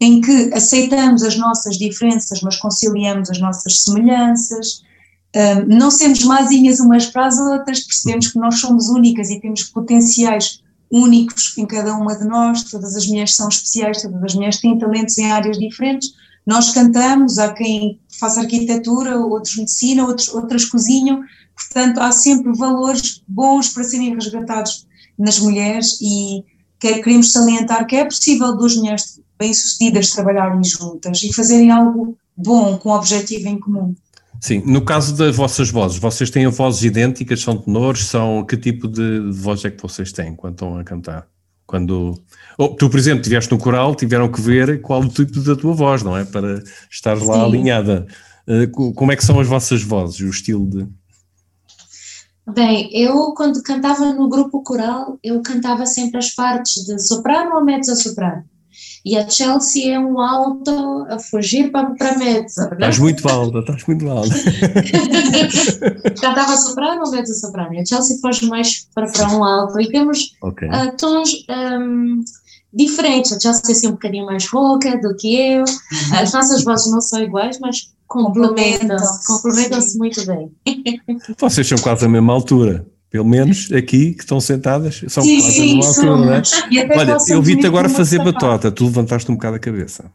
em 0.00 0.20
que 0.20 0.50
aceitamos 0.54 1.22
as 1.22 1.36
nossas 1.36 1.76
diferenças, 1.76 2.40
mas 2.40 2.56
conciliamos 2.56 3.30
as 3.30 3.38
nossas 3.38 3.82
semelhanças, 3.82 4.82
um, 5.36 5.76
não 5.76 5.90
sermos 5.90 6.24
mazinhas 6.24 6.80
umas 6.80 7.06
para 7.06 7.26
as 7.26 7.38
outras, 7.38 7.80
percebemos 7.80 8.28
que 8.28 8.38
nós 8.38 8.58
somos 8.58 8.88
únicas 8.88 9.30
e 9.30 9.38
temos 9.38 9.64
potenciais 9.64 10.62
únicos 10.90 11.56
em 11.56 11.66
cada 11.66 11.94
uma 11.94 12.16
de 12.16 12.24
nós, 12.24 12.64
todas 12.64 12.96
as 12.96 13.06
mulheres 13.06 13.36
são 13.36 13.48
especiais, 13.48 14.02
todas 14.02 14.22
as 14.22 14.34
mulheres 14.34 14.60
têm 14.60 14.78
talentos 14.78 15.16
em 15.18 15.30
áreas 15.30 15.58
diferentes, 15.58 16.08
nós 16.50 16.72
cantamos, 16.72 17.38
há 17.38 17.52
quem 17.52 18.00
faça 18.18 18.40
arquitetura, 18.40 19.18
outros 19.18 19.56
medicina, 19.56 20.04
outros, 20.06 20.28
outras 20.28 20.64
cozinham, 20.64 21.22
Portanto, 21.60 21.98
há 21.98 22.10
sempre 22.10 22.52
valores 22.56 23.22
bons 23.28 23.68
para 23.68 23.84
serem 23.84 24.14
resgatados 24.14 24.86
nas 25.18 25.38
mulheres 25.38 25.98
e 26.00 26.42
queremos 26.78 27.32
salientar 27.32 27.86
que 27.86 27.96
é 27.96 28.04
possível 28.04 28.56
duas 28.56 28.74
mulheres 28.76 29.20
bem-sucedidas 29.38 30.10
trabalharem 30.10 30.64
juntas 30.64 31.22
e 31.22 31.32
fazerem 31.32 31.70
algo 31.70 32.16
bom 32.36 32.78
com 32.78 32.90
o 32.90 32.96
objetivo 32.96 33.48
em 33.48 33.58
comum. 33.58 33.94
Sim, 34.40 34.62
no 34.64 34.82
caso 34.82 35.14
das 35.14 35.36
vossas 35.36 35.70
vozes, 35.70 35.98
vocês 35.98 36.30
têm 36.30 36.46
vozes 36.46 36.82
idênticas, 36.82 37.42
são 37.42 37.58
tenores, 37.58 38.06
são 38.06 38.44
que 38.44 38.56
tipo 38.56 38.88
de, 38.88 39.30
voz 39.30 39.62
é 39.64 39.70
que 39.70 39.82
vocês 39.82 40.12
têm 40.12 40.34
quando 40.34 40.54
estão 40.54 40.78
a 40.78 40.84
cantar? 40.84 41.26
Quando 41.66 42.18
oh, 42.64 42.68
tu, 42.68 42.88
por 42.90 42.98
exemplo, 42.98 43.20
estiveste 43.20 43.50
no 43.52 43.58
coral, 43.58 43.94
tiveram 43.94 44.30
que 44.30 44.40
ver 44.40 44.80
qual 44.80 45.00
o 45.00 45.08
tipo 45.08 45.40
da 45.40 45.56
tua 45.56 45.72
voz, 45.72 46.02
não 46.02 46.16
é? 46.16 46.24
Para 46.24 46.62
estar 46.90 47.14
lá 47.22 47.34
Sim. 47.34 47.44
alinhada. 47.44 48.06
Uh, 48.46 48.92
como 48.94 49.12
é 49.12 49.16
que 49.16 49.24
são 49.24 49.38
as 49.38 49.46
vossas 49.46 49.82
vozes, 49.82 50.20
o 50.20 50.28
estilo 50.28 50.66
de 50.68 50.86
Bem, 52.54 52.90
eu 52.92 53.32
quando 53.34 53.62
cantava 53.62 54.12
no 54.12 54.28
grupo 54.28 54.62
coral, 54.62 55.18
eu 55.22 55.40
cantava 55.42 55.86
sempre 55.86 56.18
as 56.18 56.34
partes 56.34 56.84
de 56.84 56.98
soprano 56.98 57.56
ou 57.56 57.64
mezzo-soprano. 57.64 58.44
E 59.04 59.16
a 59.16 59.28
Chelsea 59.28 59.94
é 59.94 59.98
um 59.98 60.20
alto 60.20 61.06
a 61.08 61.18
fugir 61.18 61.70
para, 61.70 61.90
para 61.94 62.18
mezzo. 62.18 62.60
Né? 62.60 62.68
Estás 62.72 62.98
muito 62.98 63.28
alta, 63.28 63.58
estás 63.60 63.86
muito 63.86 64.08
alta. 64.08 64.34
cantava 66.20 66.56
soprano 66.56 67.02
ou 67.04 67.10
mezzo-soprano. 67.10 67.78
A 67.78 67.84
Chelsea 67.84 68.18
foge 68.20 68.46
mais 68.46 68.86
para, 68.94 69.10
para 69.10 69.30
um 69.32 69.42
alto. 69.42 69.80
E 69.80 69.88
temos 69.88 70.36
okay. 70.42 70.68
uh, 70.68 70.96
tons 70.98 71.30
um, 71.48 72.22
diferentes. 72.72 73.32
A 73.32 73.40
Chelsea 73.40 73.62
é 73.68 73.72
assim 73.72 73.88
um 73.88 73.92
bocadinho 73.92 74.26
mais 74.26 74.46
rouca 74.46 74.98
do 74.98 75.14
que 75.16 75.34
eu. 75.34 75.64
As 76.12 76.32
nossas 76.32 76.64
vozes 76.64 76.90
não 76.90 77.00
são 77.00 77.22
iguais, 77.22 77.58
mas 77.60 77.90
complementam-se 78.06 79.26
complementam 79.26 79.78
muito 79.96 80.26
bem. 80.26 80.52
Vocês 81.38 81.66
são 81.66 81.78
quase 81.78 82.04
a 82.04 82.08
mesma 82.08 82.32
altura. 82.32 82.86
Pelo 83.08 83.24
menos 83.24 83.72
aqui 83.72 84.14
que 84.14 84.22
estão 84.22 84.40
sentadas, 84.40 85.02
são 85.08 85.24
sim, 85.24 85.40
quase 85.40 85.58
a 85.58 85.64
mesma 85.64 85.86
altura, 85.86 86.16
não 86.16 86.34
é? 86.34 86.42
Olha, 86.96 87.16
eu 87.28 87.42
vi-te 87.42 87.66
agora 87.66 87.88
fazer 87.88 88.22
batota, 88.22 88.70
tu 88.70 88.84
levantaste 88.84 89.30
um 89.30 89.34
bocado 89.34 89.56
a 89.56 89.58
cabeça. 89.58 90.12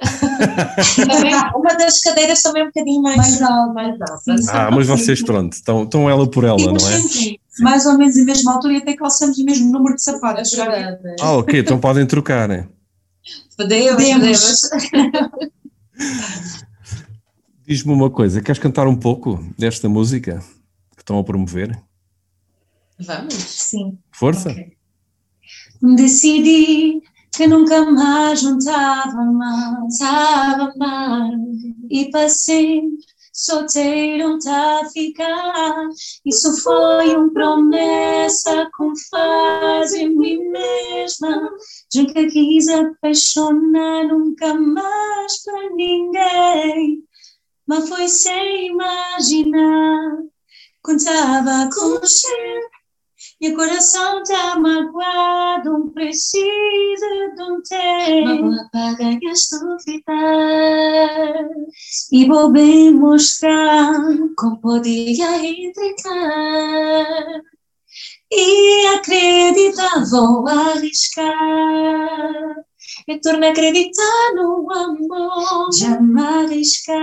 Uma 1.54 1.74
das 1.74 2.00
cadeiras 2.00 2.40
também 2.42 2.62
é 2.62 2.64
um 2.64 2.68
bocadinho 2.68 3.02
mais, 3.02 3.16
mais 3.16 3.42
alta. 3.42 3.72
Mais 3.74 4.00
alta. 4.00 4.52
Ah, 4.52 4.70
mas 4.70 4.86
vocês, 4.86 5.22
pronto, 5.22 5.52
estão, 5.52 5.82
estão 5.82 6.08
ela 6.08 6.30
por 6.30 6.44
ela, 6.44 6.58
não 6.58 6.76
é? 6.76 7.00
Mais 7.60 7.86
ou 7.86 7.96
menos 7.96 8.16
a 8.16 8.24
mesma 8.24 8.54
altura 8.54 8.74
e 8.74 8.76
até 8.78 8.94
calçamos 8.94 9.38
o 9.38 9.44
mesmo 9.44 9.70
número 9.70 9.94
de 9.94 10.02
sapatos. 10.02 10.52
Ah, 11.20 11.36
ok, 11.36 11.60
então 11.60 11.78
podem 11.78 12.06
trocar, 12.06 12.48
né? 12.48 12.66
Podemos, 13.56 14.02
podemos. 14.02 14.70
Diz-me 17.66 17.92
uma 17.92 18.10
coisa, 18.10 18.40
queres 18.40 18.58
cantar 18.58 18.88
um 18.88 18.96
pouco 18.96 19.38
desta 19.56 19.88
música 19.88 20.42
que 20.96 21.02
estão 21.02 21.18
a 21.18 21.24
promover? 21.24 21.78
Vamos, 22.98 23.34
sim. 23.34 23.96
Força? 24.10 24.50
Okay. 24.50 24.72
Decidi 25.96 27.02
que 27.32 27.46
nunca 27.46 27.90
mais 27.90 28.40
juntava 28.40 29.24
mais, 29.24 29.98
juntava 29.98 30.74
mais 30.76 31.34
e 31.88 32.10
passei 32.10 32.82
solteiro 33.44 34.38
tá 34.38 34.82
ficar. 34.92 35.88
Isso 36.24 36.62
foi 36.62 37.16
uma 37.16 37.32
promessa 37.32 38.68
com 38.76 38.92
em 39.94 40.16
mim 40.16 40.38
mesma. 40.48 41.50
Nunca 41.94 42.26
quis 42.28 42.68
apaixonar, 42.68 44.08
nunca 44.08 44.54
mais 44.54 45.42
para 45.42 45.70
ninguém 45.70 47.02
mas 47.70 47.88
foi 47.88 48.08
sem 48.08 48.66
imaginar. 48.66 50.18
Contava 50.82 51.70
com 51.72 52.00
você 52.00 52.60
E 53.40 53.52
o 53.52 53.56
coração 53.56 54.22
tá 54.22 54.58
magoado, 54.58 55.90
precisa 55.94 57.32
de 57.34 57.42
um 57.42 57.62
tempo 57.62 58.50
para 58.70 58.96
duvidar. 59.60 61.48
E 62.12 62.26
vou 62.26 62.52
bem 62.52 62.92
mostrar 62.92 63.94
como 64.36 64.60
podia 64.60 65.38
entregar. 65.38 67.40
E 68.30 68.86
acreditar, 68.88 70.04
vou 70.10 70.46
arriscar. 70.46 71.34
E 73.08 73.18
torna 73.20 73.48
a 73.48 73.50
acreditar 73.50 74.34
no 74.34 74.70
amor. 74.72 75.72
Jamais 75.72 76.50
arriscar. 76.50 77.00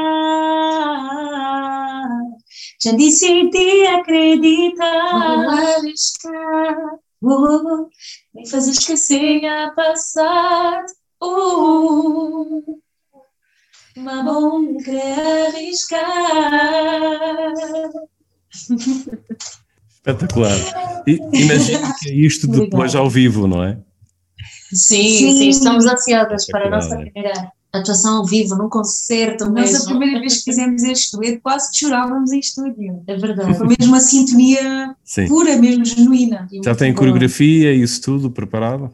Já 2.82 2.92
decidi 2.92 3.88
acreditar. 3.88 5.36
Vou 5.36 5.50
arriscar. 5.50 6.78
Oh, 7.22 7.90
me 8.36 8.48
fazer 8.48 8.72
esquecer 8.72 9.46
a 9.46 9.72
passar. 9.72 10.86
Uh, 11.22 12.80
mas 13.98 14.26
bom 14.26 14.78
querer 14.78 15.48
arriscar. 15.48 16.08
Espetacular. 19.90 21.04
E, 21.08 21.20
imagina 21.34 21.96
que 22.00 22.10
é 22.10 22.14
isto 22.14 22.48
depois 22.48 22.94
ao 22.94 23.10
vivo, 23.10 23.48
não 23.48 23.64
é? 23.64 23.80
Sim, 24.72 25.18
sim, 25.18 25.38
sim 25.38 25.50
estamos 25.50 25.86
ansiosas 25.86 26.46
para 26.48 26.68
a 26.68 26.70
nossa 26.70 26.96
primeira 26.98 27.52
atuação 27.72 28.18
ao 28.18 28.26
vivo, 28.26 28.56
num 28.56 28.70
concerto 28.70 29.52
Mas 29.52 29.76
a 29.76 29.86
primeira 29.86 30.20
vez 30.20 30.38
que 30.38 30.44
fizemos 30.46 30.84
este 30.84 31.16
dueto, 31.16 31.42
quase 31.42 31.72
que 31.72 31.78
chorávamos 31.78 32.32
em 32.32 32.40
estúdio. 32.40 33.04
É 33.08 33.16
verdade. 33.16 33.58
Foi 33.58 33.68
mesmo 33.68 33.88
uma 33.88 34.00
sintonia 34.00 34.96
Sim. 35.04 35.28
pura, 35.28 35.56
mesmo 35.58 35.86
genuína. 35.86 36.48
Já 36.64 36.76
tem 36.76 36.94
coreografia 36.94 37.74
e 37.74 37.82
isso 37.82 38.02
tudo 38.02 38.32
preparado? 38.32 38.94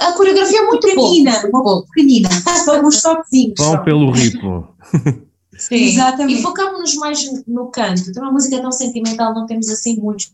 A 0.00 0.12
coreografia 0.12 0.60
é 0.60 0.66
muito 0.66 0.86
pequenina, 0.86 1.42
um 1.46 1.50
pouco 1.50 1.86
pequenina, 1.92 2.28
só 2.64 2.80
uns 2.80 3.02
toquezinhos. 3.02 3.54
Vão 3.58 3.82
pelo 3.82 4.10
ritmo. 4.10 4.68
Sim, 5.58 5.74
exatamente. 5.74 6.38
E 6.38 6.42
focámos-nos 6.42 6.94
mais 6.94 7.44
no 7.46 7.66
canto. 7.66 8.08
Então, 8.08 8.22
uma 8.22 8.32
música 8.32 8.60
tão 8.60 8.70
sentimental, 8.70 9.34
não 9.34 9.44
temos 9.44 9.68
assim 9.68 9.96
muitos 9.96 10.32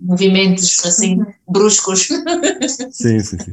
movimentos 0.00 0.84
assim 0.84 1.20
uhum. 1.20 1.26
bruscos. 1.48 2.08
Sim, 2.90 3.20
sim, 3.20 3.38
sim. 3.38 3.52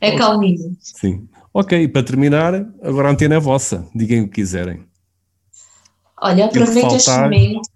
É 0.00 0.16
calminho. 0.16 0.76
Sim. 0.80 1.28
Ok, 1.52 1.88
para 1.88 2.02
terminar, 2.02 2.54
agora 2.82 3.08
a 3.08 3.12
antena 3.12 3.34
é 3.34 3.40
vossa. 3.40 3.86
Digam 3.94 4.22
o 4.22 4.28
que 4.28 4.36
quiserem. 4.36 4.86
Olha, 6.20 6.46
aproveito 6.46 6.94
este 6.94 7.10
momento. 7.10 7.68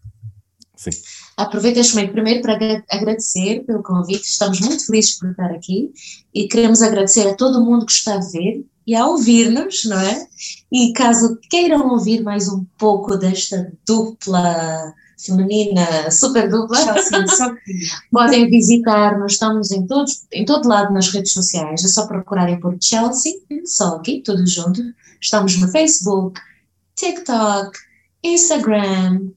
Sim. 0.76 0.90
Aproveito 1.36 1.78
este 1.78 1.94
momento 1.94 2.12
primeiro 2.12 2.42
para 2.42 2.84
agradecer 2.90 3.64
pelo 3.66 3.82
convite. 3.82 4.22
Estamos 4.22 4.60
muito 4.60 4.86
felizes 4.86 5.18
por 5.18 5.30
estar 5.30 5.50
aqui 5.50 5.90
e 6.32 6.46
queremos 6.46 6.80
agradecer 6.80 7.28
a 7.28 7.34
todo 7.34 7.64
mundo 7.64 7.84
que 7.84 7.92
está 7.92 8.14
a 8.14 8.20
ver 8.20 8.64
e 8.86 8.94
a 8.94 9.06
ouvir-nos, 9.06 9.84
não 9.84 10.00
é? 10.00 10.26
E 10.70 10.92
caso 10.92 11.38
queiram 11.50 11.88
ouvir 11.88 12.22
mais 12.22 12.48
um 12.48 12.64
pouco 12.78 13.16
desta 13.16 13.72
dupla 13.86 14.94
feminina, 15.18 16.10
super 16.10 16.48
dupla, 16.48 16.78
podem 18.12 18.48
visitar-nos, 18.50 19.32
estamos 19.32 19.70
em, 19.70 19.86
todos, 19.86 20.26
em 20.30 20.44
todo 20.44 20.68
lado 20.68 20.92
nas 20.92 21.08
redes 21.08 21.32
sociais, 21.32 21.84
é 21.84 21.88
só 21.88 22.06
procurarem 22.06 22.60
por 22.60 22.76
Chelsea 22.80 23.32
Socky, 23.64 24.22
tudo 24.22 24.46
junto. 24.46 24.82
Estamos 25.20 25.56
no 25.58 25.68
Facebook, 25.68 26.38
TikTok, 26.94 27.76
Instagram, 28.22 29.30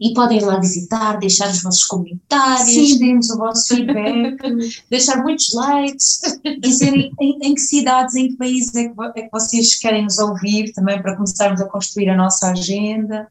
e 0.00 0.14
podem 0.14 0.40
lá 0.40 0.58
visitar, 0.58 1.18
deixar 1.18 1.50
os 1.50 1.62
vossos 1.62 1.84
comentários. 1.84 2.70
Sim, 2.70 2.98
deem-nos 2.98 3.28
o 3.30 3.36
vosso 3.36 3.74
feedback. 3.74 4.38
deixar 4.88 5.22
muitos 5.22 5.52
likes. 5.52 6.20
Dizerem 6.60 7.12
em, 7.20 7.38
em, 7.42 7.54
que 7.54 7.60
cidades, 7.60 8.16
em 8.16 8.28
que 8.28 8.36
países 8.36 8.74
é 8.74 8.88
que, 8.88 8.94
é 9.16 9.22
que 9.22 9.30
vocês 9.30 9.78
querem 9.78 10.04
nos 10.04 10.18
ouvir 10.18 10.72
também 10.72 11.02
para 11.02 11.16
começarmos 11.16 11.60
a 11.60 11.66
construir 11.66 12.08
a 12.08 12.16
nossa 12.16 12.50
agenda. 12.50 13.28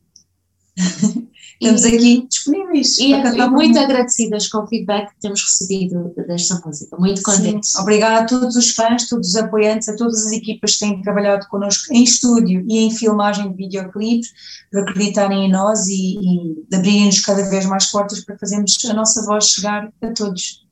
Estamos 1.61 1.83
aqui 1.83 2.25
disponíveis. 2.29 2.97
E, 2.99 3.11
e 3.11 3.49
muito 3.49 3.77
agradecidas 3.77 4.47
com 4.47 4.59
o 4.59 4.67
feedback 4.67 5.09
que 5.09 5.19
temos 5.19 5.41
recebido 5.41 6.13
desta 6.25 6.61
música, 6.65 6.95
muito 6.97 7.21
contentes. 7.21 7.75
Obrigada 7.75 8.21
a 8.21 8.25
todos 8.25 8.55
os 8.55 8.71
fãs, 8.71 9.09
todos 9.09 9.29
os 9.29 9.35
apoiantes, 9.35 9.89
a 9.89 9.95
todas 9.95 10.25
as 10.25 10.31
equipas 10.31 10.75
que 10.75 10.79
têm 10.79 11.01
trabalhado 11.01 11.45
connosco 11.49 11.93
em 11.93 12.03
estúdio 12.03 12.63
e 12.67 12.79
em 12.79 12.91
filmagem 12.91 13.51
de 13.51 13.57
videoclipes, 13.57 14.29
por 14.71 14.81
acreditarem 14.81 15.47
em 15.47 15.51
nós 15.51 15.87
e, 15.87 16.17
e 16.17 16.75
abrirem-nos 16.75 17.19
cada 17.19 17.43
vez 17.49 17.65
mais 17.65 17.87
portas 17.87 18.23
para 18.23 18.37
fazermos 18.37 18.77
a 18.85 18.93
nossa 18.93 19.25
voz 19.25 19.49
chegar 19.49 19.91
a 20.01 20.13
todos. 20.13 20.65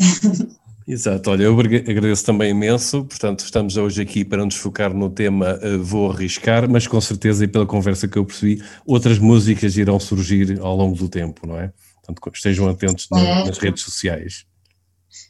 Exato, 0.90 1.30
olha, 1.30 1.44
eu 1.44 1.56
agradeço 1.56 2.24
também 2.24 2.50
imenso, 2.50 3.04
portanto 3.04 3.44
estamos 3.44 3.76
hoje 3.76 4.02
aqui 4.02 4.24
para 4.24 4.44
nos 4.44 4.56
focar 4.56 4.92
no 4.92 5.08
tema 5.08 5.56
uh, 5.62 5.80
Vou 5.80 6.10
Arriscar, 6.10 6.68
mas 6.68 6.88
com 6.88 7.00
certeza 7.00 7.44
e 7.44 7.48
pela 7.48 7.64
conversa 7.64 8.08
que 8.08 8.18
eu 8.18 8.24
percebi, 8.24 8.60
outras 8.84 9.16
músicas 9.20 9.76
irão 9.76 10.00
surgir 10.00 10.58
ao 10.60 10.76
longo 10.76 10.96
do 10.96 11.08
tempo, 11.08 11.46
não 11.46 11.56
é? 11.60 11.72
Portanto 11.94 12.34
estejam 12.34 12.68
atentos 12.68 13.06
é. 13.14 13.44
nas 13.44 13.58
redes 13.58 13.84
sociais. 13.84 14.44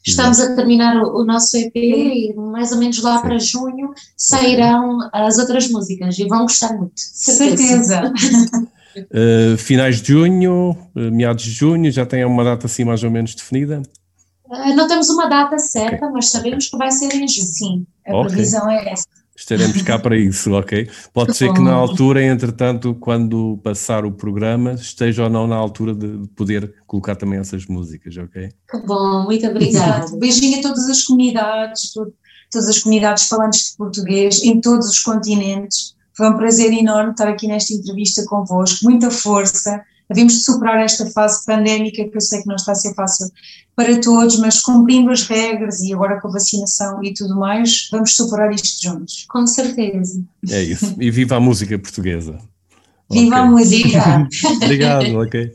Estamos 0.07 0.39
Exato. 0.39 0.55
a 0.55 0.57
terminar 0.57 0.97
o, 0.97 1.21
o, 1.21 1.25
nosso 1.27 1.55
EP 1.59 1.77
e 1.77 2.35
mais 2.35 2.73
ou 2.73 2.79
menos 2.79 3.03
lá 3.03 3.19
Sim. 3.19 3.23
para 3.23 3.39
junho 3.39 3.93
sairão 4.17 5.11
as 5.13 5.39
outras 5.39 5.69
músicas 5.69 6.19
e 6.19 6.27
vão 6.27 6.41
gostar 6.41 6.73
muito. 6.73 6.95
Certeza. 6.97 8.15
certeza. 8.15 8.69
uh, 9.53 9.59
finais 9.59 10.01
de 10.01 10.09
junho, 10.09 10.71
uh, 10.71 11.13
meados 11.13 11.45
de 11.45 11.51
junho, 11.51 11.93
já 11.93 12.07
tem 12.07 12.25
uma 12.25 12.45
data 12.45 12.65
assim 12.65 12.83
mais 12.83 13.05
ou 13.05 13.11
menos 13.11 13.35
definida? 13.35 13.83
Ah, 14.51 14.75
não 14.75 14.89
temos 14.89 15.09
uma 15.09 15.29
data 15.29 15.59
certa, 15.59 16.07
okay. 16.07 16.11
mas 16.13 16.31
sabemos 16.31 16.69
que 16.69 16.77
vai 16.77 16.91
ser 16.91 17.15
em 17.15 17.29
junho. 17.29 17.47
Sim, 17.47 17.87
a 18.07 18.17
okay. 18.17 18.33
previsão 18.33 18.69
é 18.69 18.93
essa. 18.93 19.07
Estaremos 19.41 19.81
cá 19.81 19.99
para 19.99 20.19
isso, 20.19 20.53
ok? 20.53 20.91
Pode 21.15 21.35
ser 21.35 21.51
que 21.55 21.61
na 21.61 21.73
altura, 21.73 22.23
entretanto, 22.23 22.95
quando 22.95 23.59
passar 23.65 24.05
o 24.05 24.13
programa, 24.13 24.73
esteja 24.73 25.25
ou 25.25 25.31
não 25.31 25.47
na 25.47 25.57
altura 25.57 25.95
de 25.95 26.29
poder 26.37 26.75
colocar 26.87 27.17
também 27.17 27.39
essas 27.39 27.65
músicas, 27.65 28.19
ok? 28.19 28.51
Bom, 28.87 29.25
muito 29.25 29.47
obrigada. 29.47 30.05
Beijinho 30.19 30.59
a 30.59 30.63
todas 30.63 30.87
as 30.91 31.03
comunidades, 31.05 31.91
todas 32.51 32.69
as 32.69 32.81
comunidades 32.81 33.29
falantes 33.29 33.71
de 33.71 33.77
português 33.79 34.43
em 34.45 34.61
todos 34.61 34.91
os 34.91 34.99
continentes. 34.99 35.95
Foi 36.15 36.29
um 36.29 36.37
prazer 36.37 36.71
enorme 36.75 37.13
estar 37.13 37.29
aqui 37.29 37.47
nesta 37.47 37.73
entrevista 37.73 38.23
convosco, 38.27 38.85
muita 38.85 39.11
força, 39.11 39.83
Havemos 40.11 40.35
de 40.35 40.41
superar 40.41 40.79
esta 40.81 41.07
fase 41.07 41.45
pandémica, 41.47 42.05
que 42.05 42.17
eu 42.17 42.21
sei 42.21 42.43
que 42.43 42.49
não 42.49 42.57
está 42.57 42.73
a 42.73 42.75
ser 42.75 42.95
fácil 42.95 43.31
para 43.77 44.01
todos, 44.01 44.39
mas 44.39 44.61
cumprindo 44.61 45.11
as 45.11 45.23
regras 45.23 45.81
e 45.81 45.93
agora 45.95 46.21
com 46.21 46.29
a 46.29 46.33
vacinação 46.33 47.03
e 47.03 47.15
tudo 47.15 47.37
mais, 47.37 47.89
vamos 47.91 48.15
superar 48.15 48.53
isto 48.53 48.83
juntos. 48.83 49.25
Com 49.29 49.47
certeza. 49.47 50.23
É 50.51 50.63
isso. 50.63 50.97
E 51.01 51.11
viva 51.11 51.37
a 51.37 51.41
música 51.41 51.79
portuguesa. 51.79 52.39
Viva 53.11 53.37
okay. 53.37 53.39
a 53.39 53.47
música. 53.47 54.29
Obrigado, 54.63 55.19
ok. 55.19 55.55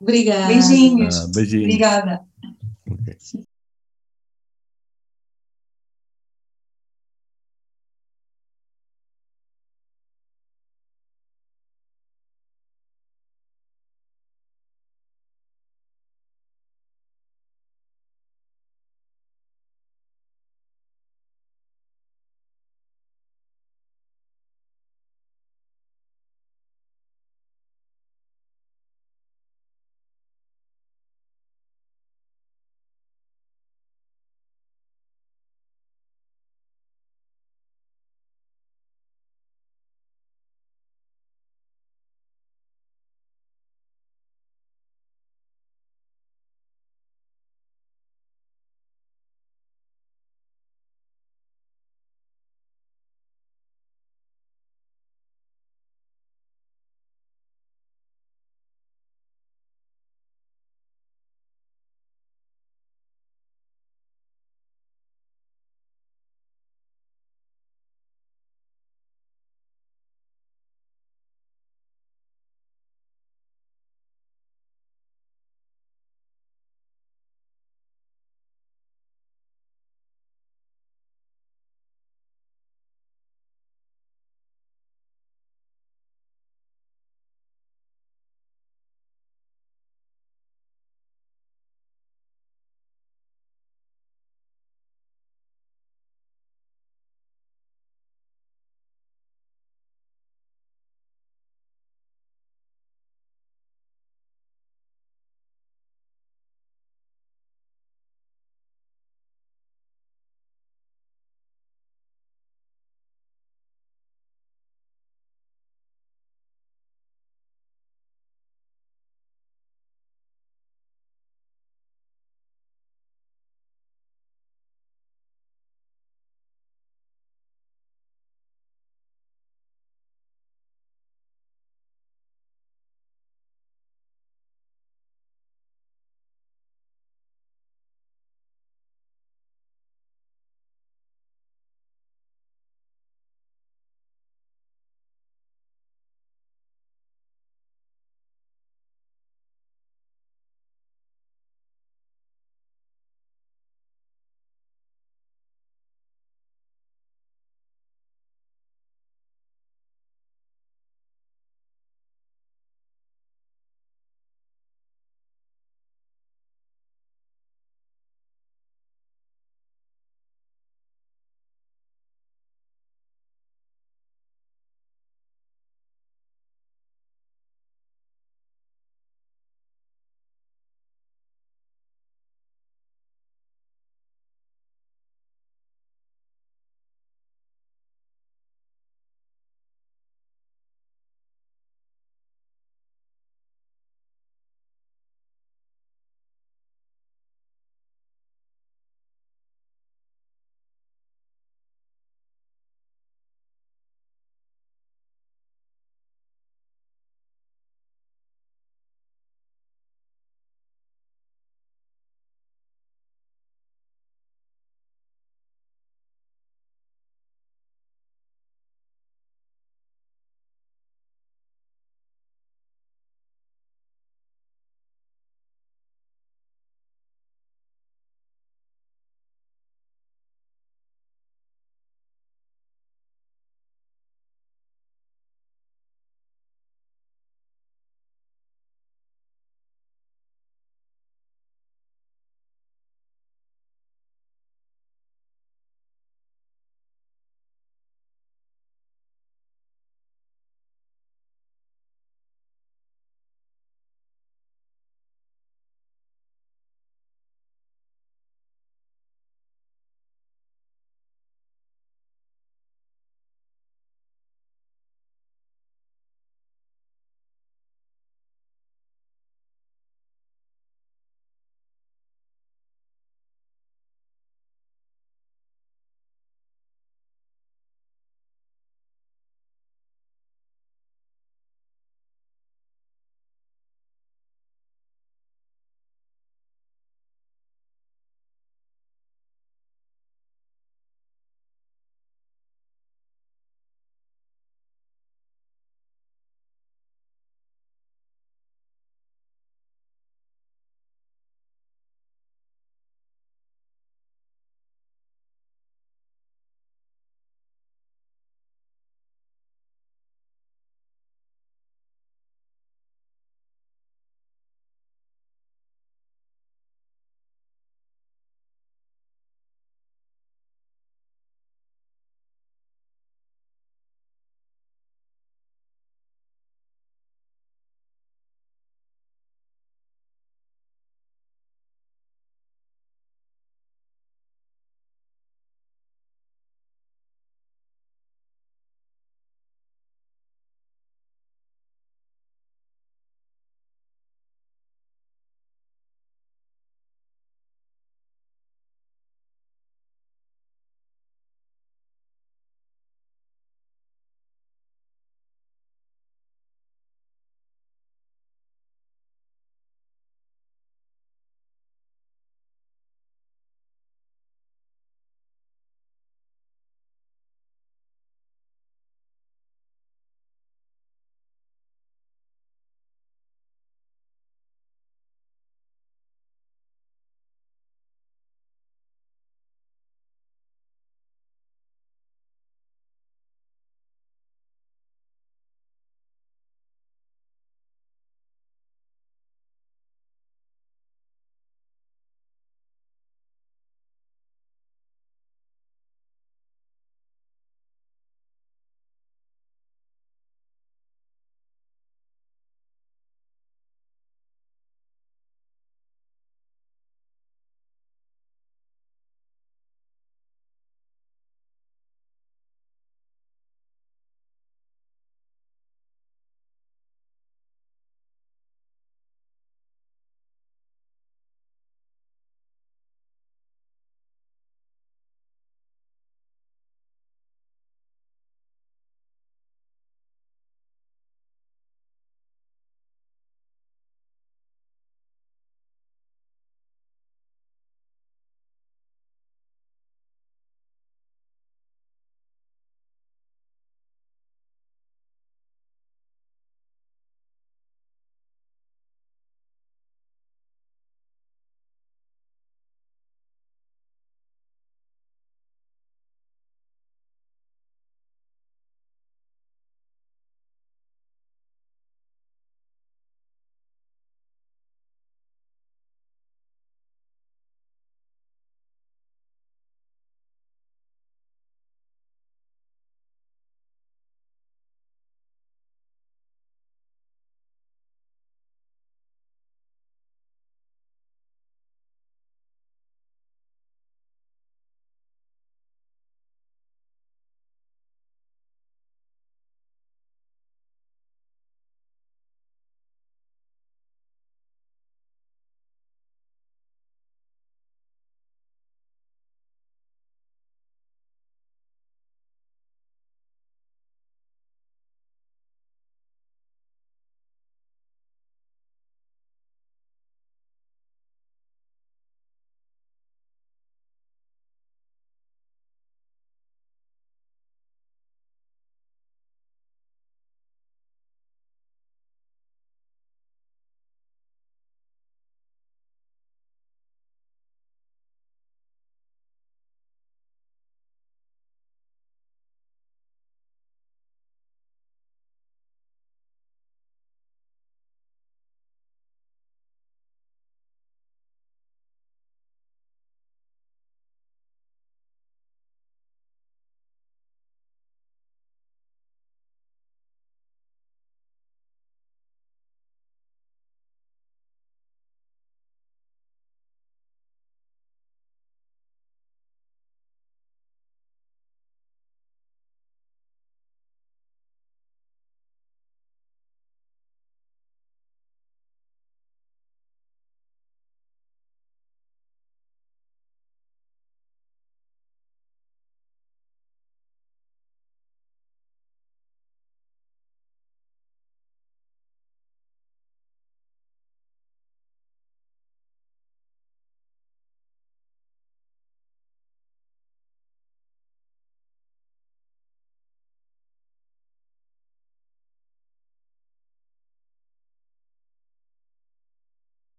Obrigada. 0.00 0.46
Beijinhos. 0.46 1.16
Ah, 1.16 1.26
beijinhos. 1.34 1.64
Obrigada. 1.64 2.20